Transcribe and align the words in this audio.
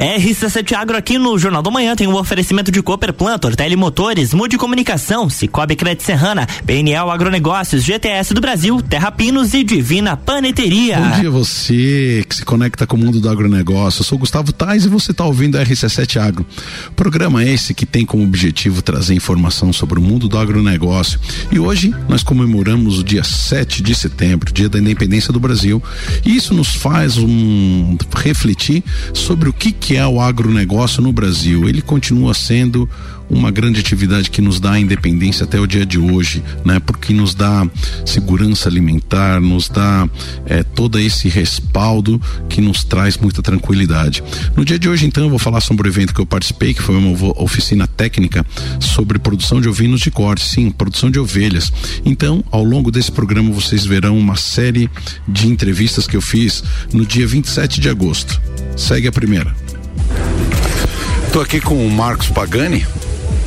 RC7 0.00 0.72
Agro 0.72 0.96
aqui 0.96 1.18
no 1.18 1.38
Jornal 1.38 1.62
do 1.62 1.70
Manhã 1.70 1.94
tem 1.94 2.06
um 2.06 2.14
oferecimento 2.14 2.72
de 2.72 2.80
Cooper 2.80 3.12
Plantor, 3.12 3.54
Telemotores, 3.54 4.32
Mude 4.32 4.56
Comunicação, 4.56 5.28
Cicobi 5.28 5.76
Crédito 5.76 6.04
Serrana, 6.04 6.46
PNL 6.64 7.10
Agronegócios, 7.10 7.84
GTS 7.84 8.32
do 8.32 8.40
Brasil, 8.40 8.80
Terra 8.80 9.12
Pinos 9.12 9.52
e 9.52 9.62
Divina 9.62 10.16
Paneteria. 10.16 10.98
Bom 10.98 11.20
dia 11.20 11.30
você 11.30 12.24
que 12.26 12.34
se 12.34 12.46
conecta 12.46 12.86
com 12.86 12.96
o 12.96 12.98
mundo 12.98 13.20
do 13.20 13.28
agronegócio. 13.28 14.00
Eu 14.00 14.04
sou 14.06 14.16
Gustavo 14.16 14.54
Tais 14.54 14.86
e 14.86 14.88
você 14.88 15.10
está 15.10 15.26
ouvindo 15.26 15.58
a 15.58 15.62
RC7 15.62 16.16
Agro. 16.18 16.46
Programa 16.96 17.44
esse 17.44 17.74
que 17.74 17.84
tem 17.84 18.06
como 18.06 18.24
objetivo 18.24 18.80
trazer 18.80 19.12
informação 19.12 19.70
sobre 19.70 19.98
o 19.98 20.02
mundo 20.02 20.28
do 20.28 20.38
agronegócio. 20.38 21.20
E 21.52 21.58
hoje 21.58 21.94
nós 22.08 22.22
comemoramos 22.22 23.00
o 23.00 23.04
dia 23.04 23.22
7 23.22 23.82
de 23.82 23.94
setembro, 23.94 24.50
dia 24.50 24.70
da 24.70 24.78
independência 24.78 25.30
do 25.30 25.38
Brasil. 25.38 25.82
E 26.24 26.34
isso 26.34 26.54
nos 26.54 26.74
faz 26.74 27.18
um 27.18 27.98
refletir 28.16 28.82
sobre 29.12 29.50
o 29.50 29.52
que, 29.52 29.72
que 29.72 29.89
é 29.96 30.06
o 30.06 30.20
agronegócio 30.20 31.02
no 31.02 31.12
Brasil. 31.12 31.68
Ele 31.68 31.82
continua 31.82 32.34
sendo 32.34 32.88
uma 33.30 33.50
grande 33.50 33.78
atividade 33.78 34.28
que 34.30 34.42
nos 34.42 34.58
dá 34.58 34.78
independência 34.78 35.44
até 35.44 35.58
o 35.58 35.66
dia 35.66 35.86
de 35.86 35.98
hoje, 35.98 36.42
né? 36.64 36.80
Porque 36.80 37.14
nos 37.14 37.32
dá 37.32 37.66
segurança 38.04 38.68
alimentar, 38.68 39.40
nos 39.40 39.68
dá 39.68 40.08
é, 40.44 40.64
todo 40.64 40.98
esse 40.98 41.28
respaldo 41.28 42.20
que 42.48 42.60
nos 42.60 42.82
traz 42.82 43.16
muita 43.16 43.40
tranquilidade. 43.40 44.22
No 44.56 44.64
dia 44.64 44.78
de 44.78 44.88
hoje, 44.88 45.06
então, 45.06 45.24
eu 45.24 45.30
vou 45.30 45.38
falar 45.38 45.60
sobre 45.60 45.88
o 45.88 45.90
evento 45.90 46.12
que 46.12 46.20
eu 46.20 46.26
participei, 46.26 46.74
que 46.74 46.82
foi 46.82 46.96
uma 46.96 47.40
oficina 47.40 47.86
técnica 47.86 48.44
sobre 48.80 49.18
produção 49.18 49.60
de 49.60 49.68
ovinos 49.68 50.00
de 50.00 50.10
corte, 50.10 50.44
sim, 50.44 50.70
produção 50.70 51.10
de 51.10 51.18
ovelhas. 51.18 51.72
Então, 52.04 52.42
ao 52.50 52.64
longo 52.64 52.90
desse 52.90 53.12
programa, 53.12 53.52
vocês 53.52 53.86
verão 53.86 54.18
uma 54.18 54.36
série 54.36 54.90
de 55.28 55.46
entrevistas 55.46 56.06
que 56.06 56.16
eu 56.16 56.22
fiz 56.22 56.64
no 56.92 57.06
dia 57.06 57.26
27 57.26 57.80
de 57.80 57.88
agosto. 57.88 58.40
Segue 58.76 59.06
a 59.06 59.12
primeira. 59.12 59.54
Estou 61.26 61.42
aqui 61.42 61.60
com 61.60 61.86
o 61.86 61.90
Marcos 61.90 62.28
Pagani, 62.28 62.86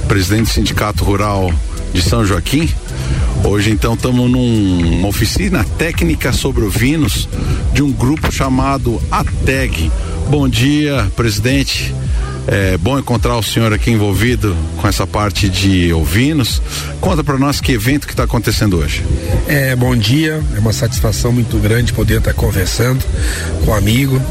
presidente 0.07 0.43
do 0.43 0.49
Sindicato 0.49 1.03
Rural 1.03 1.51
de 1.93 2.01
São 2.01 2.25
Joaquim. 2.25 2.69
Hoje 3.43 3.71
então 3.71 3.93
estamos 3.93 4.31
numa 4.31 5.07
oficina 5.07 5.65
técnica 5.77 6.31
sobre 6.31 6.63
ovinos 6.63 7.27
de 7.73 7.83
um 7.83 7.91
grupo 7.91 8.31
chamado 8.31 9.01
ATEG. 9.11 9.91
Bom 10.29 10.47
dia, 10.47 11.11
presidente. 11.15 11.93
É 12.47 12.77
bom 12.77 12.99
encontrar 12.99 13.37
o 13.37 13.43
senhor 13.43 13.71
aqui 13.71 13.89
envolvido 13.91 14.55
com 14.77 14.87
essa 14.87 15.07
parte 15.07 15.47
de 15.47 15.93
ovinos. 15.93 16.61
Conta 16.99 17.23
para 17.23 17.37
nós 17.37 17.61
que 17.61 17.71
evento 17.71 18.05
que 18.05 18.13
está 18.13 18.23
acontecendo 18.23 18.77
hoje. 18.77 19.03
É, 19.47 19.75
bom 19.75 19.95
dia, 19.95 20.41
é 20.55 20.59
uma 20.59 20.73
satisfação 20.73 21.31
muito 21.31 21.57
grande 21.57 21.93
poder 21.93 22.17
estar 22.17 22.33
tá 22.33 22.39
conversando 22.39 23.03
com 23.63 23.71
um 23.71 23.73
amigo 23.73 24.21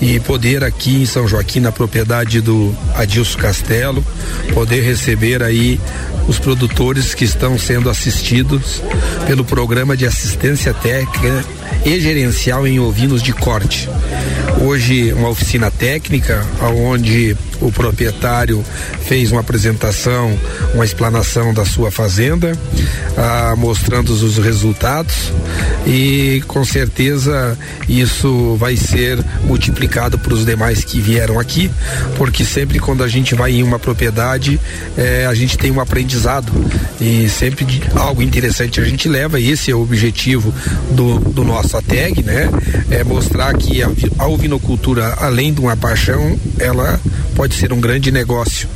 e 0.00 0.20
poder 0.20 0.62
aqui 0.62 1.02
em 1.02 1.06
São 1.06 1.26
Joaquim, 1.26 1.60
na 1.60 1.72
propriedade 1.72 2.40
do 2.40 2.74
Adilson 2.94 3.38
Castelo, 3.38 4.04
poder 4.52 4.82
receber 4.82 5.42
aí 5.42 5.80
os 6.28 6.38
produtores 6.38 7.14
que 7.14 7.24
estão 7.24 7.58
sendo 7.58 7.88
assistidos 7.88 8.82
pelo 9.26 9.44
programa 9.44 9.96
de 9.96 10.06
assistência 10.06 10.72
técnica 10.74 11.44
e 11.84 12.00
gerencial 12.00 12.66
em 12.66 12.78
ovinos 12.78 13.22
de 13.22 13.32
corte. 13.32 13.88
Hoje 14.60 15.12
uma 15.12 15.28
oficina 15.28 15.70
técnica 15.70 16.46
onde 16.62 17.36
o 17.60 17.70
proprietário 17.72 18.64
fez 19.06 19.30
uma 19.30 19.40
apresentação, 19.40 20.38
uma 20.74 20.84
explanação 20.84 21.52
da 21.52 21.64
sua 21.64 21.90
fazenda, 21.90 22.56
ah, 23.16 23.54
mostrando 23.56 24.10
os 24.10 24.38
resultados 24.38 25.32
e 25.86 26.42
com 26.46 26.64
certeza 26.64 27.58
isso 27.88 28.56
vai 28.56 28.76
ser 28.76 29.18
multiplicado 29.44 30.18
para 30.18 30.34
os 30.34 30.44
demais 30.44 30.84
que 30.84 31.00
vieram 31.00 31.38
aqui, 31.38 31.70
porque 32.16 32.44
sempre 32.44 32.78
quando 32.78 33.02
a 33.02 33.08
gente 33.08 33.34
vai 33.34 33.52
em 33.52 33.62
uma 33.62 33.78
propriedade, 33.78 34.58
eh, 34.96 35.26
a 35.28 35.34
gente 35.34 35.58
tem 35.58 35.70
um 35.70 35.80
aprendizado 35.80 36.52
e 37.00 37.28
sempre 37.28 37.66
algo 37.94 38.22
interessante 38.22 38.80
a 38.80 38.84
gente 38.84 39.08
leva, 39.08 39.38
e 39.38 39.50
esse 39.50 39.70
é 39.70 39.74
o 39.74 39.82
objetivo 39.82 40.52
do, 40.90 41.18
do 41.18 41.44
nosso 41.44 41.63
ATEG, 41.72 42.22
né? 42.22 42.50
É 42.90 43.04
mostrar 43.04 43.54
que 43.54 43.82
a, 43.82 43.90
a 44.18 44.26
ovinocultura, 44.26 45.14
além 45.20 45.52
de 45.52 45.60
uma 45.60 45.76
paixão, 45.76 46.36
ela 46.58 47.00
pode 47.36 47.54
ser 47.54 47.72
um 47.72 47.80
grande 47.80 48.10
negócio. 48.10 48.68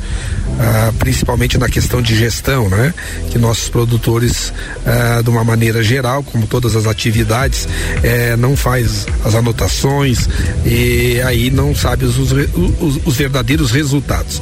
Ah, 0.61 0.91
principalmente 0.99 1.57
na 1.57 1.69
questão 1.69 2.01
de 2.01 2.13
gestão, 2.15 2.67
né? 2.67 2.93
Que 3.31 3.37
nossos 3.37 3.69
produtores, 3.69 4.51
ah, 4.85 5.21
de 5.21 5.29
uma 5.29 5.43
maneira 5.43 5.81
geral, 5.81 6.21
como 6.21 6.45
todas 6.47 6.75
as 6.75 6.85
atividades, 6.85 7.65
eh, 8.03 8.35
não 8.35 8.57
faz 8.57 9.05
as 9.23 9.35
anotações 9.35 10.27
e 10.65 11.21
aí 11.21 11.49
não 11.49 11.73
sabe 11.73 12.03
os, 12.03 12.17
os, 12.17 12.99
os 13.05 13.15
verdadeiros 13.15 13.71
resultados. 13.71 14.41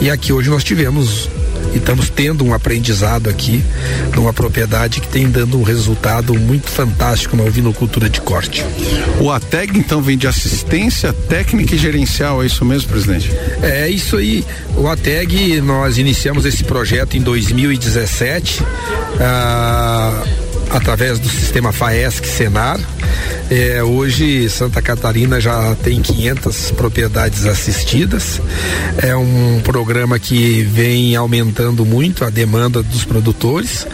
E 0.00 0.08
aqui 0.08 0.32
hoje 0.32 0.50
nós 0.50 0.62
tivemos 0.62 1.28
e 1.74 1.78
estamos 1.78 2.08
tendo 2.08 2.44
um 2.44 2.54
aprendizado 2.54 3.28
aqui 3.28 3.64
numa 4.14 4.32
propriedade 4.32 5.00
que 5.00 5.08
tem 5.08 5.28
dando 5.28 5.58
um 5.58 5.62
resultado 5.62 6.34
muito 6.34 6.68
fantástico 6.68 7.36
na 7.36 7.42
ovinocultura 7.44 8.08
de 8.08 8.20
corte. 8.20 8.64
O 9.20 9.30
ATEG 9.30 9.78
então 9.78 10.00
vem 10.02 10.16
de 10.16 10.26
assistência 10.26 11.12
técnica 11.12 11.74
e 11.74 11.78
gerencial, 11.78 12.42
é 12.42 12.46
isso 12.46 12.64
mesmo, 12.64 12.88
presidente? 12.88 13.30
É 13.62 13.88
isso 13.88 14.16
aí. 14.16 14.44
O 14.76 14.88
ATEG, 14.88 15.60
nós 15.60 15.98
iniciamos 15.98 16.44
esse 16.44 16.64
projeto 16.64 17.16
em 17.16 17.20
2017. 17.20 18.62
Ah, 19.20 20.24
através 20.70 21.18
do 21.18 21.28
sistema 21.28 21.72
FAESC 21.72 22.26
Senar. 22.26 22.78
É, 23.50 23.82
hoje 23.82 24.48
Santa 24.50 24.82
Catarina 24.82 25.40
já 25.40 25.74
tem 25.76 26.00
500 26.00 26.72
propriedades 26.72 27.46
assistidas. 27.46 28.40
É 28.98 29.14
um 29.16 29.60
programa 29.62 30.18
que 30.18 30.62
vem 30.62 31.14
aumentando 31.14 31.84
muito 31.84 32.24
a 32.24 32.30
demanda 32.30 32.82
dos 32.82 33.04
produtores. 33.04 33.86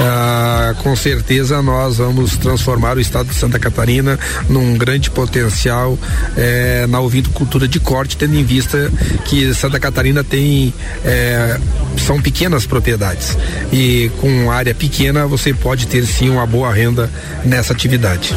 Ah, 0.00 0.74
com 0.82 0.94
certeza 0.94 1.60
nós 1.62 1.98
vamos 1.98 2.36
transformar 2.36 2.96
o 2.96 3.00
estado 3.00 3.28
de 3.28 3.34
Santa 3.34 3.58
Catarina 3.58 4.18
num 4.48 4.76
grande 4.76 5.10
potencial 5.10 5.98
é, 6.36 6.86
na 6.86 6.98
cultura 7.34 7.66
de 7.66 7.80
corte, 7.80 8.16
tendo 8.16 8.34
em 8.36 8.44
vista 8.44 8.90
que 9.24 9.52
Santa 9.54 9.78
Catarina 9.78 10.22
tem 10.22 10.72
é, 11.04 11.58
são 11.98 12.20
pequenas 12.20 12.66
propriedades 12.66 13.36
e 13.72 14.10
com 14.20 14.50
área 14.50 14.74
pequena 14.74 15.26
você 15.26 15.52
pode 15.52 15.86
ter 15.86 16.04
sim 16.06 16.28
uma 16.28 16.46
boa 16.46 16.72
renda 16.72 17.10
nessa 17.44 17.72
atividade. 17.72 18.34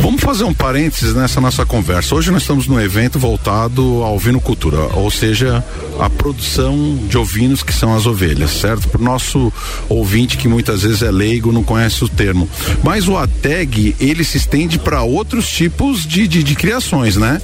Vamos 0.00 0.20
fazer 0.20 0.44
um 0.44 0.54
parênteses 0.54 1.14
nessa 1.14 1.40
nossa 1.40 1.66
conversa. 1.66 2.14
Hoje 2.14 2.30
nós 2.30 2.42
estamos 2.42 2.66
num 2.66 2.80
evento 2.80 3.18
voltado 3.18 4.02
à 4.02 4.10
ovinocultura, 4.10 4.78
ou 4.94 5.10
seja, 5.10 5.64
a 5.98 6.08
produção 6.08 6.98
de 7.08 7.18
ovinos 7.18 7.62
que 7.62 7.72
são 7.72 7.94
as 7.94 8.06
ovelhas, 8.06 8.50
certo? 8.50 8.88
Para 8.88 9.00
o 9.00 9.04
nosso 9.04 9.52
ouvinte 9.88 10.36
que 10.36 10.48
muitas 10.48 10.82
vezes 10.82 11.02
é 11.02 11.10
leigo, 11.10 11.52
não 11.52 11.62
conhece 11.62 12.04
o 12.04 12.08
termo. 12.08 12.48
Mas 12.82 13.08
o 13.08 13.16
ATEG, 13.16 13.96
ele 13.98 14.22
se 14.24 14.36
estende 14.36 14.78
para 14.78 15.02
outros 15.02 15.48
tipos 15.48 16.06
de, 16.06 16.28
de, 16.28 16.42
de 16.42 16.54
criações, 16.54 17.16
né? 17.16 17.40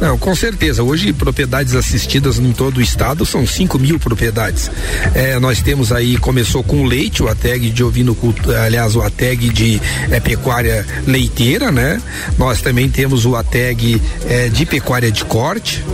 Não, 0.00 0.16
com 0.18 0.34
certeza. 0.34 0.82
Hoje, 0.82 1.12
propriedades 1.12 1.74
assistidas 1.74 2.38
em 2.38 2.52
todo 2.52 2.78
o 2.78 2.80
estado 2.80 3.26
são 3.26 3.46
5 3.46 3.78
mil 3.78 3.98
propriedades. 3.98 4.70
É, 5.14 5.38
nós 5.38 5.60
temos 5.60 5.92
aí, 5.92 6.16
começou 6.16 6.62
com 6.62 6.84
leite, 6.84 7.22
o 7.22 7.28
ATEG 7.28 7.70
de 7.70 7.82
ovino, 7.82 8.16
aliás, 8.62 8.94
o 8.94 9.02
ATEG 9.02 9.48
de 9.48 9.80
é, 10.10 10.20
pecuária 10.20 10.86
leiteira, 11.06 11.72
né? 11.72 12.00
Nós 12.36 12.60
também 12.60 12.88
temos 12.88 13.26
o 13.26 13.36
ATEG 13.36 14.00
é, 14.26 14.48
de 14.48 14.64
pecuária 14.64 15.10
de 15.10 15.24
corte, 15.24 15.84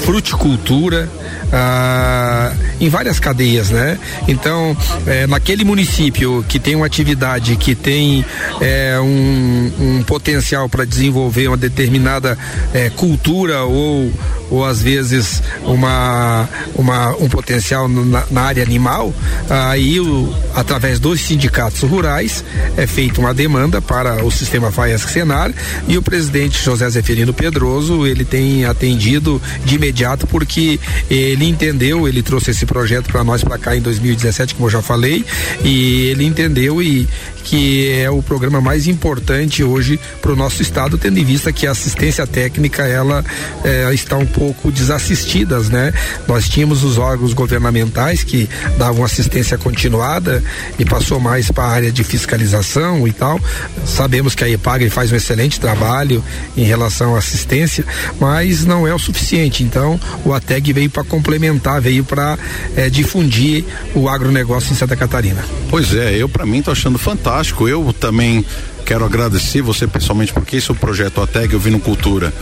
fruticultura, 0.00 1.08
ah, 1.52 2.52
em 2.80 2.88
várias 2.88 3.18
cadeias, 3.18 3.70
né? 3.70 3.98
Então, 4.26 4.76
é, 5.06 5.26
naquele 5.26 5.64
município 5.64 6.44
que 6.48 6.58
tem 6.58 6.74
uma 6.74 6.86
atividade 6.86 7.56
que 7.56 7.74
tem 7.74 8.24
é, 8.60 8.98
um, 9.00 9.72
um, 9.80 10.02
potencial 10.04 10.68
para 10.68 10.84
desenvolver 10.84 11.48
uma 11.48 11.56
determinada 11.56 12.38
é, 12.72 12.90
cultura 12.90 13.64
ou 13.64 14.12
ou 14.50 14.64
às 14.64 14.82
vezes 14.82 15.42
uma, 15.62 16.48
uma 16.74 17.14
um 17.16 17.28
potencial 17.28 17.86
na, 17.86 18.24
na 18.30 18.42
área 18.42 18.62
animal, 18.62 19.12
aí 19.48 20.00
o, 20.00 20.32
através 20.54 20.98
dos 20.98 21.20
sindicatos 21.20 21.82
rurais 21.82 22.42
é 22.76 22.86
feita 22.86 23.20
uma 23.20 23.34
demanda 23.34 23.82
para 23.82 24.24
o 24.24 24.30
sistema 24.30 24.72
FAESC 24.72 25.10
Senar 25.10 25.52
e 25.86 25.98
o 25.98 26.02
presidente 26.02 26.62
José 26.64 26.88
Zeferino 26.88 27.34
Pedroso 27.34 28.06
ele 28.06 28.24
tem 28.24 28.64
atendido 28.64 29.40
de 29.64 29.74
imediato 29.74 30.26
porque 30.26 30.80
ele 31.10 31.37
entendeu, 31.46 32.08
ele 32.08 32.22
trouxe 32.22 32.50
esse 32.50 32.64
projeto 32.64 33.10
para 33.10 33.22
nós 33.22 33.42
para 33.42 33.58
cá 33.58 33.76
em 33.76 33.80
2017, 33.80 34.54
como 34.54 34.66
eu 34.66 34.70
já 34.70 34.82
falei, 34.82 35.24
e 35.64 36.06
ele 36.06 36.24
entendeu 36.24 36.82
e 36.82 37.06
que 37.48 37.90
é 37.90 38.10
o 38.10 38.22
programa 38.22 38.60
mais 38.60 38.86
importante 38.86 39.64
hoje 39.64 39.98
para 40.20 40.30
o 40.30 40.36
nosso 40.36 40.60
estado, 40.60 40.98
tendo 40.98 41.18
em 41.18 41.24
vista 41.24 41.50
que 41.50 41.66
a 41.66 41.70
assistência 41.70 42.26
técnica 42.26 42.86
ela 42.86 43.24
é, 43.64 43.88
está 43.94 44.18
um 44.18 44.26
pouco 44.26 44.70
desassistidas, 44.70 45.70
né? 45.70 45.94
Nós 46.26 46.46
tínhamos 46.46 46.84
os 46.84 46.98
órgãos 46.98 47.32
governamentais 47.32 48.22
que 48.22 48.46
davam 48.76 49.02
assistência 49.02 49.56
continuada 49.56 50.42
e 50.78 50.84
passou 50.84 51.18
mais 51.18 51.50
para 51.50 51.64
a 51.64 51.70
área 51.70 51.90
de 51.90 52.04
fiscalização 52.04 53.08
e 53.08 53.12
tal. 53.12 53.40
Sabemos 53.86 54.34
que 54.34 54.44
a 54.44 54.48
EPAGRE 54.50 54.90
faz 54.90 55.10
um 55.10 55.16
excelente 55.16 55.58
trabalho 55.58 56.22
em 56.54 56.64
relação 56.64 57.14
à 57.14 57.18
assistência, 57.18 57.82
mas 58.20 58.66
não 58.66 58.86
é 58.86 58.94
o 58.94 58.98
suficiente. 58.98 59.64
Então, 59.64 59.98
o 60.22 60.34
ATEG 60.34 60.74
veio 60.74 60.90
para 60.90 61.02
complementar, 61.02 61.80
veio 61.80 62.04
para 62.04 62.38
é, 62.76 62.90
difundir 62.90 63.64
o 63.94 64.06
agronegócio 64.06 64.70
em 64.70 64.76
Santa 64.76 64.94
Catarina. 64.94 65.42
Pois 65.70 65.94
é, 65.94 66.14
eu 66.14 66.28
para 66.28 66.44
mim 66.44 66.60
tô 66.60 66.72
achando 66.72 66.98
fantástico. 66.98 67.37
Eu 67.68 67.92
também 67.92 68.44
quero 68.84 69.04
agradecer 69.04 69.60
você 69.60 69.86
pessoalmente, 69.86 70.32
porque 70.32 70.56
esse 70.56 70.70
é 70.70 70.72
o 70.72 70.74
projeto 70.74 71.20
ATEG 71.20 71.54
Ouvindo 71.54 71.78
Cultura. 71.78 72.32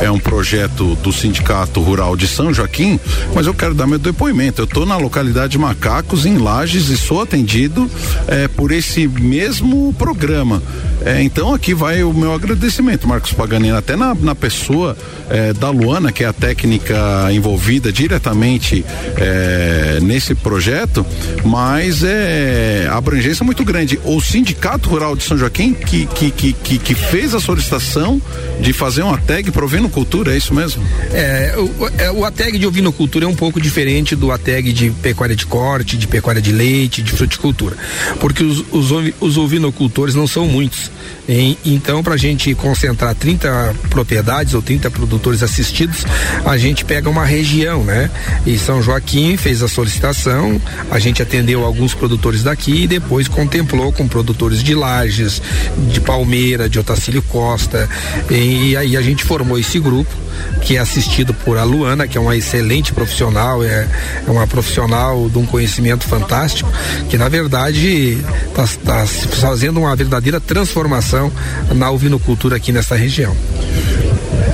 É 0.00 0.10
um 0.10 0.18
projeto 0.18 0.94
do 1.02 1.12
Sindicato 1.12 1.80
Rural 1.80 2.16
de 2.16 2.26
São 2.26 2.54
Joaquim, 2.54 2.98
mas 3.34 3.46
eu 3.46 3.52
quero 3.52 3.74
dar 3.74 3.86
meu 3.86 3.98
depoimento. 3.98 4.62
Eu 4.62 4.66
estou 4.66 4.86
na 4.86 4.96
localidade 4.96 5.52
de 5.52 5.58
Macacos, 5.58 6.24
em 6.24 6.38
Lages, 6.38 6.88
e 6.88 6.96
sou 6.96 7.20
atendido 7.20 7.90
é, 8.28 8.46
por 8.48 8.70
esse 8.70 9.06
mesmo 9.06 9.92
programa. 9.98 10.62
É, 11.06 11.22
então 11.22 11.54
aqui 11.54 11.72
vai 11.72 12.02
o 12.02 12.12
meu 12.12 12.34
agradecimento, 12.34 13.06
Marcos 13.06 13.32
Paganini, 13.32 13.76
até 13.76 13.94
na, 13.94 14.12
na 14.12 14.34
pessoa 14.34 14.96
é, 15.30 15.52
da 15.52 15.70
Luana, 15.70 16.10
que 16.10 16.24
é 16.24 16.26
a 16.26 16.32
técnica 16.32 16.96
envolvida 17.32 17.92
diretamente 17.92 18.84
é, 19.16 20.00
nesse 20.02 20.34
projeto, 20.34 21.06
mas 21.44 22.02
é 22.02 22.88
a 22.90 22.96
abrangência 22.96 23.44
é 23.44 23.46
muito 23.46 23.64
grande. 23.64 24.00
O 24.04 24.20
Sindicato 24.20 24.88
Rural 24.88 25.14
de 25.14 25.22
São 25.22 25.38
Joaquim, 25.38 25.72
que, 25.74 26.06
que, 26.06 26.32
que, 26.32 26.52
que, 26.52 26.78
que 26.78 26.94
fez 26.96 27.36
a 27.36 27.40
solicitação 27.40 28.20
de 28.60 28.72
fazer 28.72 29.02
uma 29.02 29.16
tag 29.16 29.48
para 29.52 29.64
ovinocultura, 29.64 30.34
é 30.34 30.36
isso 30.36 30.52
mesmo? 30.52 30.82
É, 31.12 31.54
o, 31.56 31.88
é, 31.98 32.10
o 32.10 32.24
ATEG 32.24 32.58
de 32.58 32.66
ovinocultura 32.66 33.26
é 33.26 33.28
um 33.28 33.34
pouco 33.36 33.60
diferente 33.60 34.16
do 34.16 34.32
ATEG 34.32 34.72
de 34.72 34.90
pecuária 34.90 35.36
de 35.36 35.46
corte, 35.46 35.96
de 35.96 36.08
pecuária 36.08 36.42
de 36.42 36.50
leite, 36.50 37.00
de 37.00 37.12
fruticultura, 37.12 37.76
porque 38.18 38.42
os, 38.42 38.64
os, 38.72 38.90
os 39.20 39.38
ovinocultores 39.38 40.16
não 40.16 40.26
são 40.26 40.48
muitos. 40.48 40.95
Em, 41.28 41.56
então, 41.64 42.02
para 42.02 42.14
a 42.14 42.16
gente 42.16 42.54
concentrar 42.54 43.14
30 43.14 43.74
propriedades 43.90 44.54
ou 44.54 44.62
30 44.62 44.90
produtores 44.90 45.42
assistidos, 45.42 46.04
a 46.44 46.56
gente 46.56 46.84
pega 46.84 47.08
uma 47.10 47.24
região, 47.24 47.82
né? 47.82 48.10
E 48.46 48.58
São 48.58 48.82
Joaquim 48.82 49.36
fez 49.36 49.62
a 49.62 49.68
solicitação, 49.68 50.60
a 50.90 50.98
gente 50.98 51.22
atendeu 51.22 51.64
alguns 51.64 51.94
produtores 51.94 52.42
daqui 52.42 52.84
e 52.84 52.86
depois 52.86 53.28
contemplou 53.28 53.92
com 53.92 54.06
produtores 54.06 54.62
de 54.62 54.74
Lages, 54.74 55.42
de 55.90 56.00
Palmeira, 56.00 56.68
de 56.68 56.78
Otacílio 56.78 57.22
Costa. 57.22 57.88
E, 58.30 58.70
e 58.70 58.76
aí 58.76 58.96
a 58.96 59.02
gente 59.02 59.24
formou 59.24 59.58
esse 59.58 59.78
grupo 59.78 60.25
que 60.62 60.76
é 60.76 60.80
assistido 60.80 61.32
por 61.32 61.58
a 61.58 61.64
Luana, 61.64 62.06
que 62.08 62.18
é 62.18 62.20
uma 62.20 62.36
excelente 62.36 62.92
profissional, 62.92 63.62
é, 63.62 63.88
é 64.26 64.30
uma 64.30 64.46
profissional 64.46 65.28
de 65.28 65.38
um 65.38 65.46
conhecimento 65.46 66.04
fantástico, 66.06 66.70
que 67.08 67.16
na 67.16 67.28
verdade 67.28 68.18
está 68.48 68.66
tá 68.84 69.06
fazendo 69.06 69.80
uma 69.80 69.94
verdadeira 69.94 70.40
transformação 70.40 71.30
na 71.74 71.90
ovinocultura 71.90 72.56
aqui 72.56 72.72
nessa 72.72 72.96
região. 72.96 73.36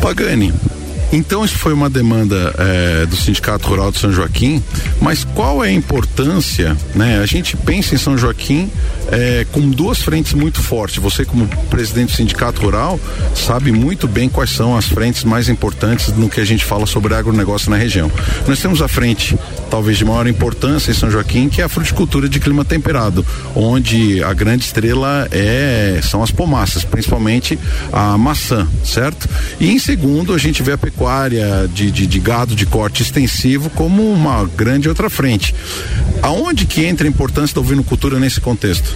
Pagani, 0.00 0.52
então 1.12 1.44
isso 1.44 1.58
foi 1.58 1.74
uma 1.74 1.90
demanda 1.90 2.54
é, 2.58 3.04
do 3.04 3.14
Sindicato 3.14 3.68
Rural 3.68 3.92
de 3.92 3.98
São 3.98 4.10
Joaquim, 4.10 4.62
mas 4.98 5.24
qual 5.24 5.62
é 5.62 5.68
a 5.68 5.72
importância, 5.72 6.74
né? 6.94 7.20
A 7.22 7.26
gente 7.26 7.54
pensa 7.54 7.94
em 7.94 7.98
São 7.98 8.16
Joaquim 8.16 8.70
é, 9.10 9.46
com 9.52 9.60
duas 9.68 10.00
frentes 10.00 10.32
muito 10.32 10.62
fortes. 10.62 10.96
Você, 10.96 11.26
como 11.26 11.46
presidente 11.68 12.12
do 12.12 12.16
Sindicato 12.16 12.62
Rural, 12.62 12.98
sabe 13.34 13.70
muito 13.70 14.08
bem 14.08 14.26
quais 14.26 14.48
são 14.48 14.74
as 14.74 14.86
frentes 14.86 15.22
mais 15.22 15.50
importantes 15.50 16.08
no 16.16 16.30
que 16.30 16.40
a 16.40 16.46
gente 16.46 16.64
fala 16.64 16.86
sobre 16.86 17.14
agronegócio 17.14 17.70
na 17.70 17.76
região. 17.76 18.10
Nós 18.48 18.60
temos 18.60 18.80
a 18.80 18.88
frente, 18.88 19.38
talvez 19.70 19.98
de 19.98 20.06
maior 20.06 20.26
importância 20.26 20.90
em 20.90 20.94
São 20.94 21.10
Joaquim, 21.10 21.50
que 21.50 21.60
é 21.60 21.64
a 21.64 21.68
fruticultura 21.68 22.26
de 22.26 22.40
clima 22.40 22.64
temperado, 22.64 23.24
onde 23.54 24.24
a 24.24 24.32
grande 24.32 24.64
estrela 24.64 25.28
é 25.30 26.00
são 26.02 26.22
as 26.22 26.30
pomaças, 26.30 26.84
principalmente 26.84 27.58
a 27.92 28.16
maçã, 28.16 28.66
certo? 28.82 29.28
E 29.60 29.70
em 29.70 29.78
segundo, 29.78 30.32
a 30.32 30.38
gente 30.38 30.62
vê 30.62 30.72
a 30.72 30.78
pecuária 30.78 31.01
de, 31.72 31.90
de, 31.90 32.06
de 32.06 32.20
gado 32.20 32.54
de 32.54 32.64
corte 32.64 33.02
extensivo 33.02 33.68
como 33.70 34.08
uma 34.12 34.44
grande 34.44 34.88
outra 34.88 35.10
frente. 35.10 35.54
Aonde 36.22 36.66
que 36.66 36.84
entra 36.84 37.06
a 37.06 37.10
importância 37.10 37.54
da 37.54 37.60
ovinocultura 37.60 38.20
nesse 38.20 38.40
contexto? 38.40 38.94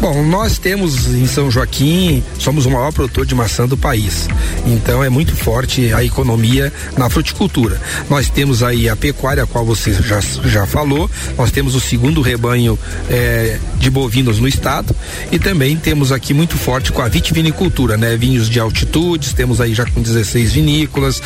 Bom, 0.00 0.24
nós 0.24 0.58
temos 0.58 1.08
em 1.08 1.26
São 1.26 1.50
Joaquim, 1.50 2.22
somos 2.38 2.66
o 2.66 2.70
maior 2.70 2.92
produtor 2.92 3.26
de 3.26 3.34
maçã 3.34 3.66
do 3.66 3.76
país. 3.76 4.28
Então 4.64 5.02
é 5.02 5.08
muito 5.08 5.34
forte 5.34 5.92
a 5.92 6.04
economia 6.04 6.72
na 6.96 7.10
fruticultura. 7.10 7.80
Nós 8.08 8.30
temos 8.30 8.62
aí 8.62 8.88
a 8.88 8.94
pecuária, 8.94 9.42
a 9.42 9.46
qual 9.46 9.64
você 9.64 9.92
já, 9.92 10.20
já 10.44 10.66
falou, 10.66 11.10
nós 11.36 11.50
temos 11.50 11.74
o 11.74 11.80
segundo 11.80 12.20
rebanho 12.20 12.78
é, 13.10 13.58
de 13.78 13.90
bovinos 13.90 14.38
no 14.38 14.46
estado 14.46 14.94
e 15.32 15.38
também 15.38 15.76
temos 15.76 16.12
aqui 16.12 16.32
muito 16.32 16.56
forte 16.56 16.92
com 16.92 17.02
a 17.02 17.08
vitivinicultura, 17.08 17.96
né? 17.96 18.16
Vinhos 18.16 18.48
de 18.48 18.60
altitudes, 18.60 19.32
temos 19.32 19.60
aí 19.60 19.74
já 19.74 19.84
com 19.84 20.00
16 20.00 20.52
vinícolas 20.52 21.20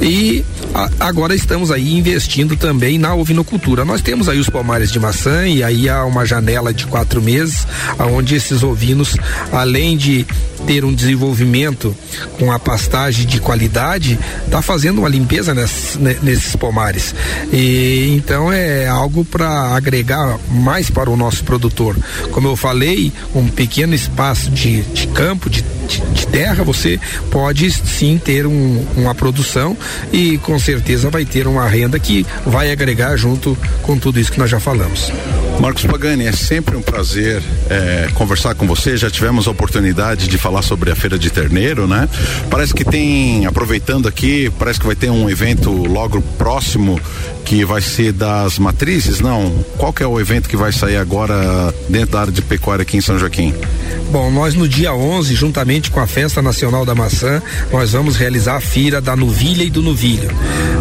e 0.00 0.44
a, 0.74 0.88
agora 1.00 1.34
estamos 1.34 1.70
aí 1.70 1.96
investindo 1.96 2.56
também 2.56 2.98
na 2.98 3.14
ovinocultura. 3.14 3.84
Nós 3.84 4.02
temos 4.02 4.28
aí 4.28 4.38
os 4.38 4.48
pomares 4.48 4.90
de 4.90 4.98
maçã 4.98 5.46
e 5.46 5.62
aí 5.62 5.88
há 5.88 6.04
uma 6.04 6.24
janela 6.24 6.72
de 6.72 6.86
quatro 6.86 7.20
meses 7.20 7.66
aonde 7.98 8.34
esses 8.34 8.62
ovinos, 8.62 9.16
além 9.52 9.96
de 9.96 10.26
ter 10.66 10.84
um 10.84 10.92
desenvolvimento 10.92 11.96
com 12.38 12.52
a 12.52 12.58
pastagem 12.58 13.26
de 13.26 13.40
qualidade, 13.40 14.18
está 14.44 14.60
fazendo 14.60 14.98
uma 14.98 15.08
limpeza 15.08 15.54
nesses, 15.54 15.96
nesses 15.96 16.54
pomares. 16.56 17.14
E 17.52 18.14
então 18.16 18.52
é 18.52 18.86
algo 18.86 19.24
para 19.24 19.74
agregar 19.74 20.38
mais 20.50 20.90
para 20.90 21.10
o 21.10 21.16
nosso 21.16 21.44
produtor. 21.44 21.96
Como 22.30 22.48
eu 22.48 22.56
falei, 22.56 23.12
um 23.34 23.48
pequeno 23.48 23.94
espaço 23.94 24.50
de, 24.50 24.82
de 24.82 25.06
campo, 25.08 25.48
de, 25.48 25.64
de, 25.90 26.00
de, 26.12 26.26
terra, 26.28 26.62
você 26.62 26.98
pode 27.30 27.70
sim 27.70 28.20
ter 28.22 28.46
um, 28.46 28.86
uma 28.96 29.14
produção 29.14 29.76
e 30.12 30.38
com 30.38 30.58
certeza 30.58 31.10
vai 31.10 31.24
ter 31.24 31.46
uma 31.46 31.66
renda 31.68 31.98
que 31.98 32.24
vai 32.46 32.70
agregar 32.70 33.16
junto 33.16 33.56
com 33.82 33.98
tudo 33.98 34.20
isso 34.20 34.32
que 34.32 34.38
nós 34.38 34.50
já 34.50 34.60
falamos. 34.60 35.10
Marcos 35.60 35.84
Pagani, 35.84 36.26
é 36.26 36.32
sempre 36.32 36.74
um 36.74 36.80
prazer 36.80 37.42
é, 37.68 38.08
conversar 38.14 38.54
com 38.54 38.66
você. 38.66 38.96
Já 38.96 39.10
tivemos 39.10 39.46
a 39.46 39.50
oportunidade 39.50 40.26
de 40.26 40.38
falar 40.38 40.62
sobre 40.62 40.90
a 40.90 40.96
Feira 40.96 41.18
de 41.18 41.28
Terneiro, 41.28 41.86
né? 41.86 42.08
Parece 42.48 42.72
que 42.72 42.82
tem, 42.82 43.44
aproveitando 43.44 44.08
aqui, 44.08 44.50
parece 44.58 44.80
que 44.80 44.86
vai 44.86 44.96
ter 44.96 45.10
um 45.10 45.28
evento 45.28 45.70
logo 45.70 46.22
próximo 46.38 46.98
que 47.44 47.62
vai 47.64 47.82
ser 47.82 48.12
das 48.12 48.58
matrizes, 48.58 49.20
não? 49.20 49.50
Qual 49.76 49.92
que 49.92 50.02
é 50.02 50.06
o 50.06 50.18
evento 50.18 50.48
que 50.48 50.56
vai 50.56 50.72
sair 50.72 50.96
agora 50.96 51.74
dentro 51.88 52.12
da 52.12 52.20
área 52.20 52.32
de 52.32 52.40
pecuária 52.40 52.82
aqui 52.82 52.96
em 52.96 53.00
São 53.02 53.18
Joaquim? 53.18 53.54
Bom, 54.10 54.30
nós 54.30 54.54
no 54.54 54.68
dia 54.68 54.94
11, 54.94 55.34
juntamente 55.34 55.90
com 55.90 56.00
a 56.00 56.06
Festa 56.06 56.40
Nacional 56.40 56.86
da 56.86 56.94
Maçã, 56.94 57.42
nós 57.70 57.92
vamos 57.92 58.16
realizar 58.16 58.56
a 58.56 58.60
feira 58.60 59.00
da 59.00 59.14
Nuvilha 59.14 59.62
e 59.62 59.70
do 59.70 59.82
Nuvilho. 59.82 60.30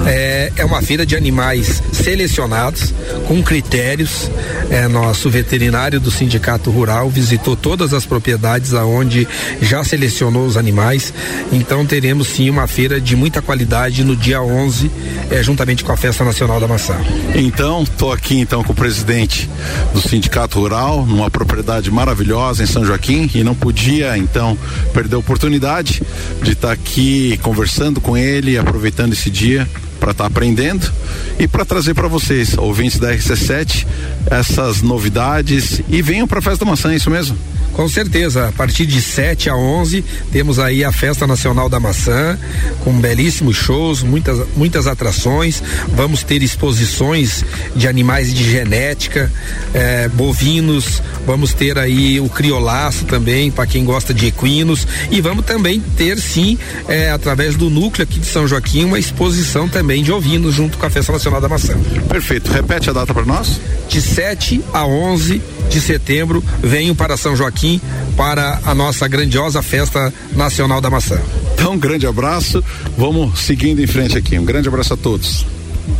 É, 0.05 0.51
é 0.55 0.65
uma 0.65 0.81
feira 0.81 1.05
de 1.05 1.15
animais 1.15 1.83
selecionados, 1.91 2.93
com 3.27 3.43
critérios. 3.43 4.31
É, 4.69 4.87
nosso 4.87 5.29
veterinário 5.29 5.99
do 5.99 6.11
Sindicato 6.11 6.69
Rural 6.69 7.09
visitou 7.09 7.55
todas 7.55 7.93
as 7.93 8.05
propriedades 8.05 8.73
aonde 8.73 9.27
já 9.61 9.83
selecionou 9.83 10.45
os 10.45 10.57
animais. 10.57 11.13
Então 11.51 11.85
teremos 11.85 12.27
sim 12.27 12.49
uma 12.49 12.67
feira 12.67 13.01
de 13.01 13.15
muita 13.15 13.41
qualidade 13.41 14.03
no 14.03 14.15
dia 14.15 14.41
11, 14.41 14.91
é, 15.31 15.41
juntamente 15.41 15.83
com 15.83 15.91
a 15.91 15.97
Festa 15.97 16.23
Nacional 16.23 16.59
da 16.59 16.67
Maçã. 16.67 16.95
Então, 17.35 17.83
estou 17.83 18.11
aqui 18.11 18.39
então 18.39 18.63
com 18.63 18.73
o 18.73 18.75
presidente 18.75 19.49
do 19.93 20.01
Sindicato 20.01 20.59
Rural, 20.59 21.05
numa 21.05 21.31
propriedade 21.31 21.89
maravilhosa 21.89 22.63
em 22.63 22.67
São 22.67 22.85
Joaquim 22.85 23.29
e 23.33 23.43
não 23.43 23.55
podia 23.55 24.17
então 24.17 24.57
perder 24.93 25.15
a 25.15 25.19
oportunidade 25.19 26.01
de 26.43 26.51
estar 26.51 26.67
tá 26.67 26.73
aqui 26.73 27.39
conversando 27.41 27.99
com 27.99 28.15
ele, 28.15 28.57
aproveitando 28.57 29.13
esse 29.13 29.29
dia 29.29 29.67
para 29.99 30.11
estar 30.11 30.23
tá 30.23 30.27
aprendendo 30.27 30.91
e 31.37 31.47
para 31.47 31.65
trazer 31.65 31.93
para 31.93 32.07
vocês, 32.07 32.57
ouvintes 32.57 32.99
da 32.99 33.13
RC7, 33.13 33.85
essas 34.29 34.81
novidades 34.81 35.81
e 35.89 36.01
venham 36.01 36.27
para 36.27 36.39
a 36.39 36.41
Festa 36.41 36.65
da 36.65 36.71
Maçã, 36.71 36.91
é 36.91 36.95
isso 36.95 37.09
mesmo? 37.09 37.37
Com 37.79 37.87
certeza, 37.87 38.49
a 38.49 38.51
partir 38.51 38.85
de 38.85 39.01
7 39.01 39.49
a 39.49 39.55
11 39.55 40.03
temos 40.33 40.59
aí 40.59 40.83
a 40.83 40.91
Festa 40.91 41.25
Nacional 41.25 41.69
da 41.69 41.79
Maçã, 41.79 42.37
com 42.83 42.91
belíssimos 42.99 43.55
shows, 43.55 44.03
muitas, 44.03 44.45
muitas 44.57 44.85
atrações. 44.85 45.63
Vamos 45.95 46.21
ter 46.21 46.43
exposições 46.43 47.45
de 47.73 47.87
animais 47.87 48.33
de 48.33 48.43
genética, 48.43 49.31
eh, 49.73 50.09
bovinos, 50.09 51.01
vamos 51.25 51.53
ter 51.53 51.77
aí 51.77 52.19
o 52.19 52.27
criolaço 52.27 53.05
também, 53.05 53.49
para 53.49 53.65
quem 53.65 53.85
gosta 53.85 54.13
de 54.13 54.25
equinos. 54.27 54.85
E 55.09 55.21
vamos 55.21 55.45
também 55.45 55.79
ter, 55.79 56.19
sim, 56.19 56.57
eh, 56.89 57.09
através 57.11 57.55
do 57.55 57.69
núcleo 57.69 58.03
aqui 58.03 58.19
de 58.19 58.25
São 58.25 58.45
Joaquim, 58.45 58.83
uma 58.83 58.99
exposição 58.99 59.69
também 59.69 59.88
de 60.03 60.11
ovinos 60.11 60.55
junto 60.55 60.77
com 60.77 60.85
a 60.85 60.89
Festa 60.89 61.11
Nacional 61.11 61.39
da 61.39 61.47
Maçã. 61.47 61.77
Perfeito. 62.07 62.51
Repete 62.51 62.89
a 62.89 62.93
data 62.93 63.13
para 63.13 63.25
nós? 63.25 63.59
De 63.87 64.01
7 64.01 64.63
a 64.73 64.85
11 64.85 65.41
de 65.69 65.79
setembro, 65.79 66.43
venho 66.61 66.95
para 66.95 67.15
São 67.15 67.35
Joaquim 67.35 67.59
aqui 67.59 67.81
para 68.15 68.59
a 68.65 68.73
nossa 68.73 69.07
grandiosa 69.07 69.61
festa 69.61 70.13
nacional 70.33 70.81
da 70.81 70.89
maçã. 70.89 71.19
Então, 71.53 71.73
um 71.73 71.77
grande 71.77 72.07
abraço. 72.07 72.63
Vamos 72.97 73.39
seguindo 73.39 73.81
em 73.81 73.87
frente 73.87 74.17
aqui. 74.17 74.39
Um 74.39 74.45
grande 74.45 74.67
abraço 74.67 74.93
a 74.93 74.97
todos. 74.97 75.45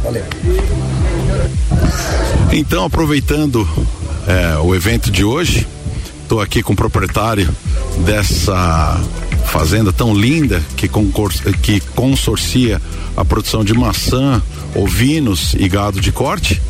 Valeu. 0.04 0.24
Então, 2.52 2.86
aproveitando 2.86 3.68
é, 4.28 4.58
o 4.60 4.74
evento 4.74 5.12
de 5.12 5.24
hoje, 5.24 5.68
estou 6.24 6.42
aqui 6.42 6.64
com 6.64 6.74
o 6.74 6.76
proprietário 6.76 7.50
dessa 8.06 9.00
fazenda 9.50 9.92
tão 9.92 10.14
linda 10.14 10.62
que, 10.78 10.88
que 11.62 11.80
consorcia 11.96 12.80
a 13.18 13.26
produção 13.26 13.64
de 13.64 13.74
maçã, 13.74 14.42
ovinos 14.76 15.56
e 15.58 15.68
gado 15.68 16.00
de 16.00 16.12
corte, 16.12 16.62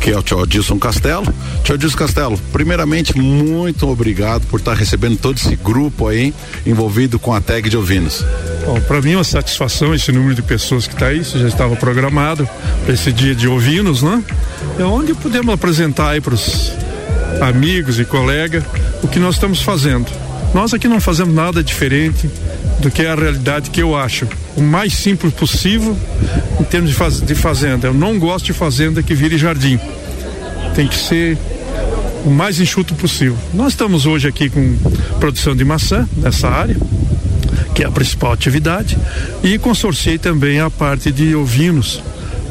que 0.00 0.10
é 0.10 0.18
o 0.18 0.22
tio 0.22 0.42
Adilson 0.42 0.78
Castelo. 0.78 1.32
Tio 1.62 1.76
Adilson 1.76 1.96
Castelo, 1.96 2.38
primeiramente, 2.52 3.16
muito 3.16 3.88
obrigado 3.88 4.44
por 4.48 4.58
estar 4.58 4.74
recebendo 4.74 5.16
todo 5.16 5.36
esse 5.36 5.54
grupo 5.54 6.08
aí 6.08 6.34
envolvido 6.66 7.18
com 7.18 7.32
a 7.32 7.40
tag 7.40 7.70
de 7.70 7.76
ovinos. 7.76 8.24
Bom, 8.66 8.80
para 8.80 9.00
mim 9.00 9.12
é 9.12 9.16
uma 9.16 9.24
satisfação 9.24 9.94
esse 9.94 10.10
número 10.10 10.34
de 10.34 10.42
pessoas 10.42 10.86
que 10.86 10.94
está 10.94 11.06
aí, 11.06 11.20
isso 11.20 11.38
já 11.38 11.46
estava 11.46 11.76
programado 11.76 12.48
para 12.84 12.92
esse 12.92 13.12
dia 13.12 13.34
de 13.34 13.46
ovinos, 13.46 14.02
né? 14.02 14.22
É 14.78 14.84
onde 14.84 15.14
podemos 15.14 15.54
apresentar 15.54 16.10
aí 16.10 16.20
para 16.20 16.34
os 16.34 16.72
amigos 17.40 18.00
e 18.00 18.04
colegas 18.04 18.64
o 19.02 19.08
que 19.08 19.20
nós 19.20 19.36
estamos 19.36 19.62
fazendo. 19.62 20.25
Nós 20.56 20.72
aqui 20.72 20.88
não 20.88 21.02
fazemos 21.02 21.34
nada 21.34 21.62
diferente 21.62 22.30
do 22.80 22.90
que 22.90 23.04
a 23.04 23.14
realidade 23.14 23.68
que 23.68 23.82
eu 23.82 23.94
acho 23.94 24.26
o 24.56 24.62
mais 24.62 24.94
simples 24.94 25.34
possível 25.34 25.94
em 26.58 26.64
termos 26.64 26.88
de, 26.88 26.96
faz, 26.96 27.20
de 27.20 27.34
fazenda. 27.34 27.88
Eu 27.88 27.92
não 27.92 28.18
gosto 28.18 28.46
de 28.46 28.54
fazenda 28.54 29.02
que 29.02 29.14
vire 29.14 29.36
jardim. 29.36 29.78
Tem 30.74 30.88
que 30.88 30.96
ser 30.96 31.36
o 32.24 32.30
mais 32.30 32.58
enxuto 32.58 32.94
possível. 32.94 33.36
Nós 33.52 33.74
estamos 33.74 34.06
hoje 34.06 34.28
aqui 34.28 34.48
com 34.48 34.78
produção 35.20 35.54
de 35.54 35.62
maçã 35.62 36.08
nessa 36.16 36.48
área, 36.48 36.78
que 37.74 37.82
é 37.82 37.86
a 37.86 37.90
principal 37.90 38.32
atividade, 38.32 38.96
e 39.44 39.58
consorciei 39.58 40.16
também 40.16 40.58
a 40.58 40.70
parte 40.70 41.12
de 41.12 41.34
ovinos 41.34 42.02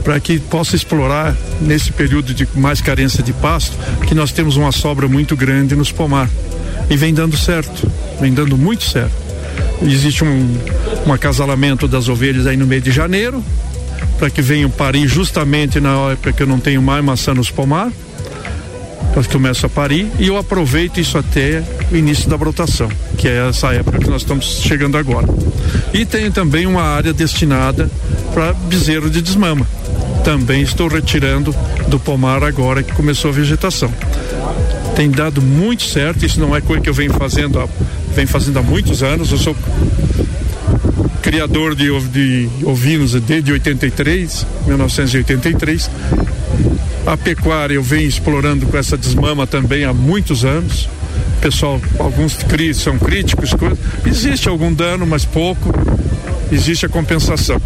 para 0.04 0.20
que 0.20 0.38
possa 0.38 0.76
explorar 0.76 1.36
nesse 1.60 1.92
período 1.92 2.36
de 2.36 2.48
mais 2.54 2.82
carência 2.82 3.24
de 3.24 3.34
pasto, 3.34 3.76
que 4.06 4.14
nós 4.14 4.32
temos 4.32 4.58
uma 4.58 4.72
sobra 4.72 5.08
muito 5.08 5.36
grande 5.36 5.76
nos 5.76 5.92
pomar. 5.92 6.30
E 6.90 6.96
vem 6.96 7.14
dando 7.14 7.36
certo, 7.38 7.90
vem 8.20 8.34
dando 8.34 8.58
muito 8.58 8.84
certo. 8.84 9.26
Existe 9.82 10.24
um, 10.24 10.58
um 11.06 11.14
acasalamento 11.14 11.88
das 11.88 12.08
ovelhas 12.08 12.48
aí 12.48 12.58
no 12.58 12.66
mês 12.66 12.84
de 12.84 12.92
janeiro, 12.92 13.44
para 14.18 14.30
que 14.30 14.42
venham 14.42 14.70
parir 14.70 15.08
justamente 15.08 15.80
na 15.80 16.12
época 16.12 16.34
que 16.34 16.44
eu 16.44 16.48
não 16.48 16.60
tenho 16.60 16.82
mais 16.82 17.04
maçã 17.04 17.34
nos 17.34 17.50
pomar. 17.50 17.92
Elas 19.14 19.28
começam 19.28 19.68
a 19.68 19.70
parir 19.70 20.12
e 20.20 20.28
eu 20.28 20.38
aproveito 20.38 21.00
isso 21.00 21.18
até 21.18 21.64
o 21.90 21.96
início 21.96 22.30
da 22.30 22.38
brotação, 22.38 22.90
que 23.18 23.30
é 23.30 23.48
essa 23.48 23.74
época 23.74 24.00
que 24.00 24.10
nós 24.10 24.24
estamos 24.24 24.62
chegando 24.62 24.98
agora. 24.98 25.28
E 25.94 26.06
tenho 26.06 26.32
também 26.32 26.66
uma 26.66 26.82
área 26.82 27.14
destinada 27.14 27.90
para 28.34 28.52
bezerro 28.54 29.10
de 29.10 29.22
desmama. 29.22 29.66
Também 30.26 30.62
estou 30.64 30.90
retirando 30.90 31.56
do 31.88 31.98
pomar 31.98 32.44
agora 32.44 32.84
que 32.84 32.92
começou 32.94 33.32
a 33.32 33.34
vegetação. 33.34 33.94
Tem 34.96 35.12
dado 35.12 35.42
muito 35.42 35.84
certo, 35.84 36.26
isso 36.26 36.40
não 36.40 36.56
é 36.56 36.62
coisa 36.62 36.82
que 36.82 36.90
eu 36.90 36.94
venho 36.94 37.14
fazendo 37.14 37.60
há, 37.60 37.68
venho 38.14 38.28
fazendo 38.28 38.60
há 38.60 38.62
muitos 38.62 39.04
anos. 39.04 39.32
Eu 39.32 39.38
sou 39.38 39.56
criador 41.22 41.76
de, 41.76 41.90
de 42.10 42.50
ovinos 42.64 43.14
desde 43.14 43.52
83, 43.52 44.46
1983. 44.68 45.90
A 47.06 47.18
pecuária 47.18 47.76
eu 47.76 47.84
venho 47.84 48.08
explorando 48.08 48.66
com 48.68 48.78
essa 48.78 48.98
desmama 48.98 49.46
também 49.46 49.84
há 49.84 49.94
muitos 49.94 50.46
anos. 50.46 50.88
Pessoal, 51.42 51.82
alguns 52.00 52.38
são 52.76 52.98
críticos, 52.98 53.52
existe 54.06 54.48
algum 54.48 54.74
dano, 54.74 55.06
mas 55.06 55.26
pouco. 55.26 55.74
Existe 56.52 56.86
a 56.86 56.90
compensação. 56.90 57.62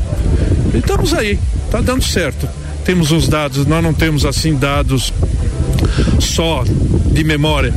E 0.74 0.77
estamos 0.77 1.13
aí, 1.13 1.38
está 1.65 1.79
dando 1.79 2.03
certo. 2.03 2.48
Temos 2.83 3.12
os 3.12 3.27
dados, 3.27 3.65
nós 3.65 3.83
não 3.83 3.93
temos 3.93 4.25
assim 4.25 4.55
dados 4.55 5.13
só 6.19 6.63
de 7.12 7.24
memória. 7.24 7.74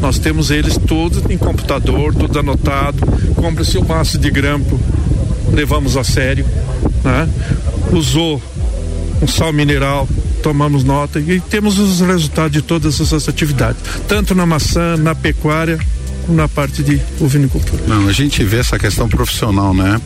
Nós 0.00 0.18
temos 0.18 0.50
eles 0.50 0.76
todos 0.76 1.22
em 1.30 1.38
computador, 1.38 2.14
tudo 2.14 2.38
anotado. 2.38 2.98
Compra-se 3.34 3.78
o 3.78 3.84
maço 3.84 4.18
de 4.18 4.30
grampo 4.30 4.78
levamos 5.52 5.96
a 5.96 6.04
sério, 6.04 6.44
né? 7.02 7.28
Usou 7.92 8.42
um 9.22 9.26
sal 9.26 9.52
mineral, 9.52 10.08
tomamos 10.42 10.84
nota 10.84 11.18
e 11.18 11.40
temos 11.40 11.78
os 11.78 12.00
resultados 12.00 12.52
de 12.52 12.62
todas 12.62 13.00
essas 13.00 13.28
atividades, 13.28 13.80
tanto 14.06 14.34
na 14.34 14.44
maçã, 14.44 14.96
na 14.96 15.14
pecuária, 15.14 15.78
na 16.28 16.48
parte 16.48 16.82
de 16.82 17.00
ovinicultura. 17.20 17.82
Não, 17.86 18.06
a 18.06 18.12
gente 18.12 18.44
vê 18.44 18.58
essa 18.58 18.78
questão 18.78 19.08
profissional, 19.08 19.72
né? 19.72 20.00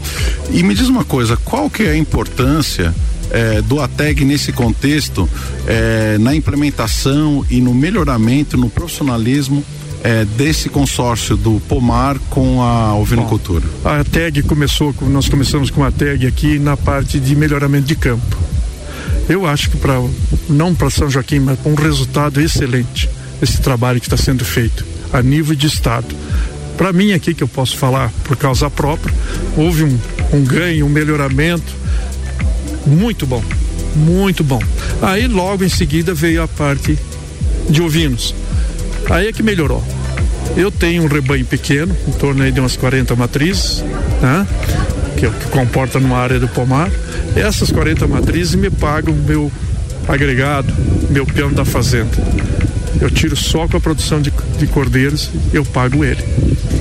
E 0.50 0.62
me 0.62 0.74
diz 0.74 0.88
uma 0.88 1.04
coisa, 1.04 1.36
qual 1.36 1.68
que 1.68 1.82
é 1.82 1.90
a 1.90 1.96
importância 1.96 2.94
é, 3.30 3.62
do 3.62 3.80
ATEG 3.80 4.24
nesse 4.24 4.52
contexto, 4.52 5.28
é, 5.66 6.18
na 6.18 6.34
implementação 6.34 7.44
e 7.48 7.60
no 7.60 7.74
melhoramento, 7.74 8.56
no 8.56 8.68
profissionalismo 8.68 9.64
é, 10.02 10.24
desse 10.24 10.68
consórcio 10.68 11.36
do 11.36 11.60
pomar 11.68 12.18
com 12.30 12.62
a 12.62 12.94
ovinocultura? 12.94 13.64
A 13.84 14.02
TEG 14.04 14.42
começou, 14.42 14.94
nós 15.02 15.28
começamos 15.28 15.70
com 15.70 15.84
a 15.84 15.90
TEG 15.90 16.26
aqui 16.26 16.58
na 16.58 16.76
parte 16.76 17.20
de 17.20 17.36
melhoramento 17.36 17.86
de 17.86 17.94
campo. 17.94 18.36
Eu 19.28 19.46
acho 19.46 19.70
que 19.70 19.76
para 19.76 19.94
não 20.48 20.74
para 20.74 20.90
São 20.90 21.08
Joaquim, 21.08 21.38
mas 21.38 21.58
para 21.58 21.70
um 21.70 21.74
resultado 21.74 22.40
excelente 22.40 23.08
esse 23.40 23.60
trabalho 23.60 24.00
que 24.00 24.06
está 24.06 24.16
sendo 24.16 24.44
feito 24.44 24.84
a 25.12 25.22
nível 25.22 25.54
de 25.54 25.66
estado. 25.66 26.14
Para 26.76 26.92
mim 26.92 27.12
aqui 27.12 27.34
que 27.34 27.42
eu 27.42 27.48
posso 27.48 27.76
falar 27.76 28.10
por 28.24 28.36
causa 28.36 28.70
própria, 28.70 29.14
houve 29.56 29.84
um, 29.84 29.98
um 30.32 30.42
ganho, 30.44 30.86
um 30.86 30.88
melhoramento 30.88 31.80
muito 32.86 33.26
bom, 33.26 33.42
muito 33.94 34.42
bom. 34.44 34.60
Aí 35.02 35.26
logo 35.26 35.64
em 35.64 35.68
seguida 35.68 36.14
veio 36.14 36.42
a 36.42 36.48
parte 36.48 36.98
de 37.68 37.82
ovinos. 37.82 38.34
Aí 39.08 39.28
é 39.28 39.32
que 39.32 39.42
melhorou. 39.42 39.82
Eu 40.56 40.70
tenho 40.70 41.04
um 41.04 41.06
rebanho 41.06 41.44
pequeno, 41.44 41.96
em 42.08 42.12
torno 42.12 42.50
de 42.50 42.60
umas 42.60 42.76
40 42.76 43.14
matrizes, 43.14 43.84
né? 44.20 44.46
que, 45.16 45.28
que 45.28 45.50
comporta 45.50 46.00
numa 46.00 46.18
área 46.18 46.40
do 46.40 46.48
pomar. 46.48 46.90
Essas 47.36 47.70
40 47.70 48.06
matrizes 48.08 48.54
me 48.54 48.70
pagam 48.70 49.14
meu 49.14 49.52
agregado, 50.08 50.72
meu 51.10 51.26
peão 51.26 51.52
da 51.52 51.64
fazenda. 51.64 52.10
Eu 53.00 53.10
tiro 53.10 53.36
só 53.36 53.68
com 53.68 53.76
a 53.76 53.80
produção 53.80 54.20
de, 54.20 54.32
de 54.58 54.66
cordeiros, 54.66 55.30
eu 55.52 55.64
pago 55.64 56.04
ele. 56.04 56.22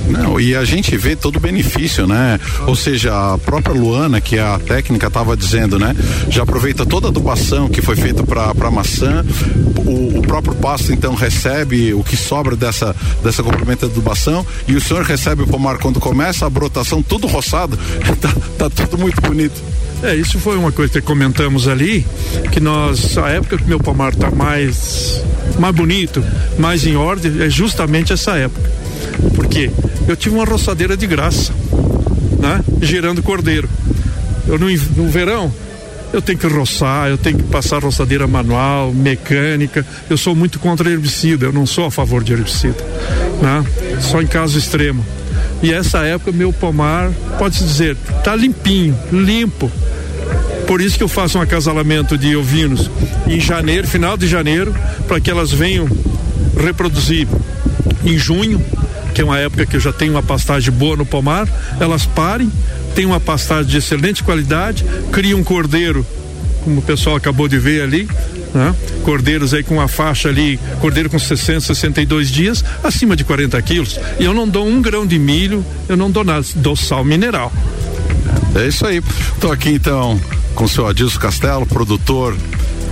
Não, 0.08 0.40
e 0.40 0.54
a 0.54 0.64
gente 0.64 0.96
vê 0.96 1.14
todo 1.14 1.36
o 1.36 1.40
benefício, 1.40 2.06
né? 2.06 2.38
Ou 2.66 2.74
seja, 2.74 3.34
a 3.34 3.38
própria 3.38 3.74
Luana, 3.74 4.20
que 4.20 4.38
a 4.38 4.58
técnica 4.58 5.06
estava 5.06 5.36
dizendo, 5.36 5.78
né? 5.78 5.94
Já 6.28 6.42
aproveita 6.42 6.84
toda 6.84 7.08
a 7.08 7.10
adubação 7.10 7.68
que 7.68 7.80
foi 7.80 7.96
feita 7.96 8.22
para 8.24 8.70
maçã. 8.70 9.24
O, 9.86 10.18
o, 10.18 10.22
próprio 10.22 10.54
pasto 10.54 10.92
então 10.92 11.14
recebe 11.14 11.92
o 11.94 12.04
que 12.04 12.16
sobra 12.16 12.54
dessa 12.54 12.94
dessa 13.22 13.42
complemento 13.42 13.86
de 13.86 13.92
adubação 13.92 14.46
e 14.68 14.76
o 14.76 14.80
senhor 14.80 15.02
recebe 15.04 15.42
o 15.42 15.46
pomar 15.46 15.78
quando 15.78 15.98
começa 15.98 16.46
a 16.46 16.50
brotação, 16.50 17.02
tudo 17.02 17.26
roçado. 17.26 17.78
tá, 18.20 18.34
tá 18.58 18.70
tudo 18.70 18.98
muito 18.98 19.20
bonito. 19.20 19.60
É, 20.02 20.14
isso 20.14 20.38
foi 20.38 20.56
uma 20.56 20.72
coisa 20.72 20.94
que 20.94 21.00
comentamos 21.02 21.68
ali, 21.68 22.06
que 22.50 22.58
nós, 22.58 23.18
a 23.18 23.28
época 23.28 23.58
que 23.58 23.64
meu 23.64 23.78
pomar 23.78 24.12
está 24.12 24.30
mais, 24.30 25.22
mais 25.58 25.74
bonito, 25.74 26.24
mais 26.58 26.86
em 26.86 26.96
ordem, 26.96 27.42
é 27.42 27.50
justamente 27.50 28.12
essa 28.12 28.32
época. 28.32 28.70
Porque 29.34 29.70
eu 30.08 30.16
tive 30.16 30.36
uma 30.36 30.44
roçadeira 30.44 30.96
de 30.96 31.06
graça, 31.06 31.52
né? 32.38 32.64
Gerando 32.80 33.22
cordeiro. 33.22 33.68
Eu 34.48 34.58
no, 34.58 34.70
no 34.70 35.08
verão, 35.10 35.52
eu 36.12 36.22
tenho 36.22 36.38
que 36.38 36.46
roçar, 36.46 37.08
eu 37.08 37.18
tenho 37.18 37.36
que 37.36 37.44
passar 37.44 37.82
roçadeira 37.82 38.26
manual, 38.26 38.92
mecânica. 38.92 39.86
Eu 40.08 40.16
sou 40.16 40.34
muito 40.34 40.58
contra 40.58 40.90
herbicida, 40.90 41.46
eu 41.46 41.52
não 41.52 41.66
sou 41.66 41.84
a 41.84 41.90
favor 41.90 42.24
de 42.24 42.32
herbicida, 42.32 42.82
né? 43.40 43.64
Só 44.00 44.20
em 44.20 44.26
caso 44.26 44.58
extremo. 44.58 45.04
E 45.62 45.72
essa 45.72 45.98
época 45.98 46.32
meu 46.32 46.52
pomar, 46.52 47.10
pode-se 47.38 47.62
dizer, 47.64 47.96
tá 48.24 48.34
limpinho, 48.34 48.98
limpo. 49.12 49.70
Por 50.70 50.80
isso 50.80 50.96
que 50.96 51.02
eu 51.02 51.08
faço 51.08 51.36
um 51.36 51.40
acasalamento 51.40 52.16
de 52.16 52.36
ovinos 52.36 52.88
em 53.26 53.40
janeiro, 53.40 53.88
final 53.88 54.16
de 54.16 54.28
janeiro, 54.28 54.72
para 55.08 55.18
que 55.18 55.28
elas 55.28 55.50
venham 55.50 55.88
reproduzir 56.56 57.26
em 58.04 58.16
junho, 58.16 58.64
que 59.12 59.20
é 59.20 59.24
uma 59.24 59.36
época 59.36 59.66
que 59.66 59.74
eu 59.74 59.80
já 59.80 59.92
tenho 59.92 60.12
uma 60.12 60.22
pastagem 60.22 60.72
boa 60.72 60.96
no 60.96 61.04
pomar, 61.04 61.48
elas 61.80 62.06
parem, 62.06 62.48
tem 62.94 63.04
uma 63.04 63.18
pastagem 63.18 63.68
de 63.68 63.78
excelente 63.78 64.22
qualidade, 64.22 64.84
cria 65.10 65.36
um 65.36 65.42
cordeiro, 65.42 66.06
como 66.62 66.78
o 66.78 66.82
pessoal 66.82 67.16
acabou 67.16 67.48
de 67.48 67.58
ver 67.58 67.82
ali, 67.82 68.08
né? 68.54 68.72
Cordeiros 69.02 69.52
aí 69.52 69.64
com 69.64 69.74
uma 69.74 69.88
faixa 69.88 70.28
ali, 70.28 70.56
cordeiro 70.80 71.10
com 71.10 71.18
60, 71.18 71.62
62 71.62 72.30
dias, 72.30 72.64
acima 72.84 73.16
de 73.16 73.24
40 73.24 73.60
quilos. 73.62 73.98
E 74.20 74.24
eu 74.24 74.32
não 74.32 74.48
dou 74.48 74.68
um 74.68 74.80
grão 74.80 75.04
de 75.04 75.18
milho, 75.18 75.66
eu 75.88 75.96
não 75.96 76.12
dou 76.12 76.22
nada, 76.22 76.46
dou 76.54 76.76
sal 76.76 77.04
mineral. 77.04 77.52
É 78.54 78.68
isso 78.68 78.86
aí. 78.86 79.02
Estou 79.34 79.50
aqui 79.50 79.70
então 79.70 80.20
com 80.54 80.64
o 80.64 80.68
seu 80.68 80.86
Adilson 80.86 81.18
Castelo, 81.18 81.66
produtor 81.66 82.36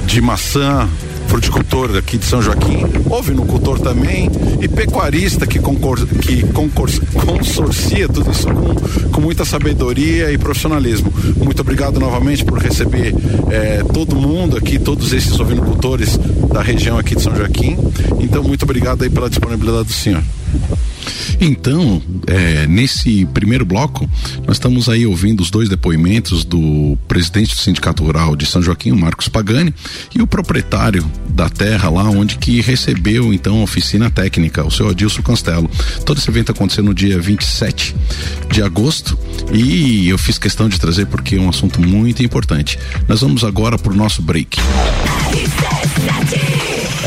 de 0.07 0.21
maçã, 0.21 0.89
fruticultor 1.29 1.95
aqui 1.97 2.17
de 2.17 2.25
São 2.25 2.41
Joaquim, 2.41 2.85
ovinocultor 3.11 3.79
também 3.79 4.31
e 4.61 4.67
pecuarista 4.67 5.47
que, 5.47 5.59
concor, 5.59 6.05
que 6.07 6.43
concor, 6.53 6.89
consorcia 7.13 8.09
tudo 8.09 8.31
isso 8.31 8.47
com, 8.47 9.11
com 9.11 9.21
muita 9.21 9.45
sabedoria 9.45 10.33
e 10.33 10.39
profissionalismo. 10.39 11.13
Muito 11.37 11.61
obrigado 11.61 12.01
novamente 12.01 12.45
por 12.45 12.59
receber 12.59 13.15
eh, 13.51 13.85
todo 13.93 14.17
mundo 14.17 14.57
aqui, 14.57 14.79
todos 14.79 15.13
esses 15.13 15.39
ovinocultores 15.39 16.19
da 16.51 16.63
região 16.63 16.99
aqui 16.99 17.15
de 17.15 17.23
São 17.23 17.37
Joaquim. 17.37 17.77
Então, 18.21 18.43
muito 18.43 18.63
obrigado 18.63 19.03
aí 19.03 19.11
pela 19.11 19.29
disponibilidade 19.29 19.85
do 19.85 19.93
senhor. 19.93 20.23
Então, 21.41 22.03
é, 22.27 22.67
nesse 22.67 23.25
primeiro 23.27 23.65
bloco, 23.65 24.09
nós 24.47 24.57
estamos 24.57 24.89
aí 24.89 25.07
ouvindo 25.07 25.41
os 25.41 25.51
dois 25.51 25.69
depoimentos 25.69 26.45
do 26.45 26.99
presidente 27.07 27.55
do 27.55 27.61
Sindicato 27.61 28.05
Rural 28.05 28.35
de 28.37 28.47
São 28.47 28.63
Joaquim, 28.63 28.93
Marcos 28.93 29.29
Pagani, 29.29 29.73
e 30.15 30.23
o 30.23 30.27
proprietário 30.27 31.05
da 31.29 31.49
terra 31.49 31.89
lá 31.89 32.05
onde 32.05 32.37
que 32.39 32.61
recebeu 32.61 33.33
então 33.33 33.61
a 33.61 33.63
oficina 33.63 34.11
técnica, 34.11 34.67
o 34.67 34.71
seu 34.71 34.89
Adilson 34.89 35.23
Castelo. 35.23 35.71
Todo 36.05 36.19
esse 36.19 36.29
evento 36.29 36.53
aconteceu 36.53 36.83
no 36.83 36.95
dia 36.95 37.19
27 37.21 37.95
de 38.51 38.63
agosto 38.63 39.19
e 39.53 40.09
eu 40.09 40.19
fiz 40.19 40.39
questão 40.39 40.69
de 40.69 40.79
trazer 40.79 41.07
porque 41.07 41.37
é 41.37 41.41
um 41.41 41.49
assunto 41.49 41.81
muito 41.81 42.23
importante. 42.23 42.79
Nós 43.07 43.21
vamos 43.21 43.45
agora 43.45 43.79
para 43.79 43.93
o 43.93 43.97
nosso 43.97 44.23
break. 44.23 44.59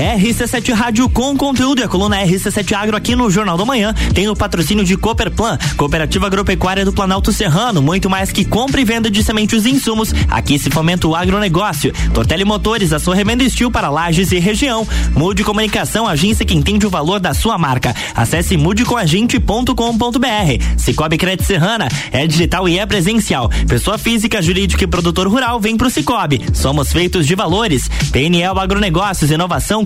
RC7 0.02 0.74
Rádio 0.74 1.08
com 1.08 1.38
conteúdo 1.38 1.80
e 1.80 1.84
a 1.84 1.88
coluna 1.88 2.26
RC7 2.26 2.74
Agro 2.74 2.98
aqui 2.98 3.16
no 3.16 3.30
Jornal 3.30 3.56
da 3.56 3.64
Manhã 3.64 3.94
tem 4.16 4.28
o 4.28 4.36
patrocínio 4.36 4.84
de 4.84 4.98
Cooperplan, 4.98 5.60
Cooperativa 5.78 6.26
Agropecuária 6.26 6.84
do 6.84 6.92
Planalto 6.92 7.32
Serrano, 7.32 7.84
muito 7.84 8.10
mais 8.10 8.32
que 8.32 8.44
compra 8.44 8.82
e 8.82 8.86
venda 8.86 9.12
de 9.12 9.24
sementes 9.24 9.66
e 9.66 9.70
insumos. 9.70 10.12
Aqui 10.28 10.58
se 10.58 10.72
fomenta 10.72 11.08
o 11.08 11.16
agronegócio. 11.16 11.94
Tortelli 12.14 12.44
Motores, 12.44 12.94
a 12.94 13.00
sua 13.00 13.14
revenda 13.14 13.44
estilo 13.44 13.70
para 13.70 13.90
lajes 13.90 14.32
e 14.32 14.40
região. 14.40 14.88
Mude 15.16 15.44
Comunicação, 15.44 16.08
agência 16.08 16.46
que 16.46 16.56
entende 16.56 16.88
o 16.88 16.90
valor 16.90 17.20
da 17.20 17.36
sua 17.36 17.58
marca. 17.58 17.96
Acesse 18.16 18.58
mudecomagente.com.br. 18.58 20.64
Cicobi 20.78 21.18
Crédito 21.18 21.46
Serrana 21.46 21.88
é 22.12 22.26
digital 22.26 22.68
e 22.68 22.80
é 22.80 22.86
presencial. 22.88 23.50
Pessoa 23.68 24.00
física, 24.00 24.42
jurídica 24.42 24.84
e 24.84 24.88
produtor 24.88 25.28
rural 25.28 25.60
vem 25.60 25.78
pro 25.78 25.92
Cicobi. 25.92 26.42
Somos 26.54 26.92
feitos 26.92 27.28
de 27.28 27.36
valores. 27.36 27.88
PNL 28.12 28.60
Agronegócios, 28.60 29.30
inovação 29.30 29.86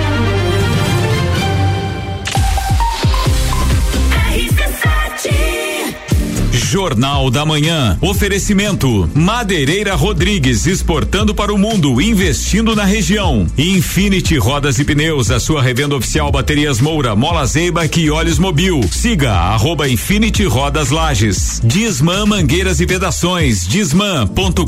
Jornal 6.71 7.29
da 7.29 7.45
Manhã. 7.45 7.97
Oferecimento: 7.99 9.09
Madeireira 9.13 9.93
Rodrigues 9.93 10.65
exportando 10.65 11.35
para 11.35 11.53
o 11.53 11.57
mundo, 11.57 12.01
investindo 12.01 12.73
na 12.73 12.85
região. 12.85 13.45
Infinity 13.57 14.37
Rodas 14.37 14.79
e 14.79 14.85
Pneus, 14.85 15.29
a 15.31 15.39
sua 15.41 15.61
revenda 15.61 15.97
oficial 15.97 16.31
Baterias 16.31 16.79
Moura, 16.79 17.13
Mola 17.13 17.45
Zeiba 17.45 17.81
e 17.93 18.09
Olhos 18.09 18.39
Mobil. 18.39 18.79
Siga 18.89 19.33
arroba 19.33 19.89
Infinity 19.89 20.45
Rodas 20.45 20.91
Lages. 20.91 21.59
Disman 21.61 22.25
Mangueiras 22.25 22.79
e 22.79 22.85
Vedações. 22.85 23.67
Disman.com.br. 23.67 24.61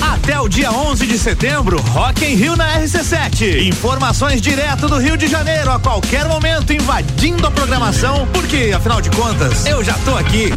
Até 0.00 0.40
o 0.40 0.48
dia 0.48 0.70
11 0.70 1.06
de 1.08 1.18
setembro, 1.18 1.80
Rock 1.80 2.24
em 2.24 2.36
Rio 2.36 2.54
na 2.54 2.78
RC7. 2.78 3.66
Informações 3.66 4.40
direto 4.40 4.86
do 4.86 4.98
Rio 4.98 5.16
de 5.16 5.26
Janeiro 5.26 5.72
a 5.72 5.80
qualquer 5.80 6.28
momento 6.28 6.72
invadindo 6.72 7.44
a 7.44 7.50
programação, 7.50 8.28
porque 8.32 8.72
afinal 8.72 9.00
de 9.00 9.10
contas, 9.10 9.66
eu 9.66 9.82
já 9.82 9.94
tô 10.04 10.14
aqui 10.14 10.35
aqui. 10.36 10.52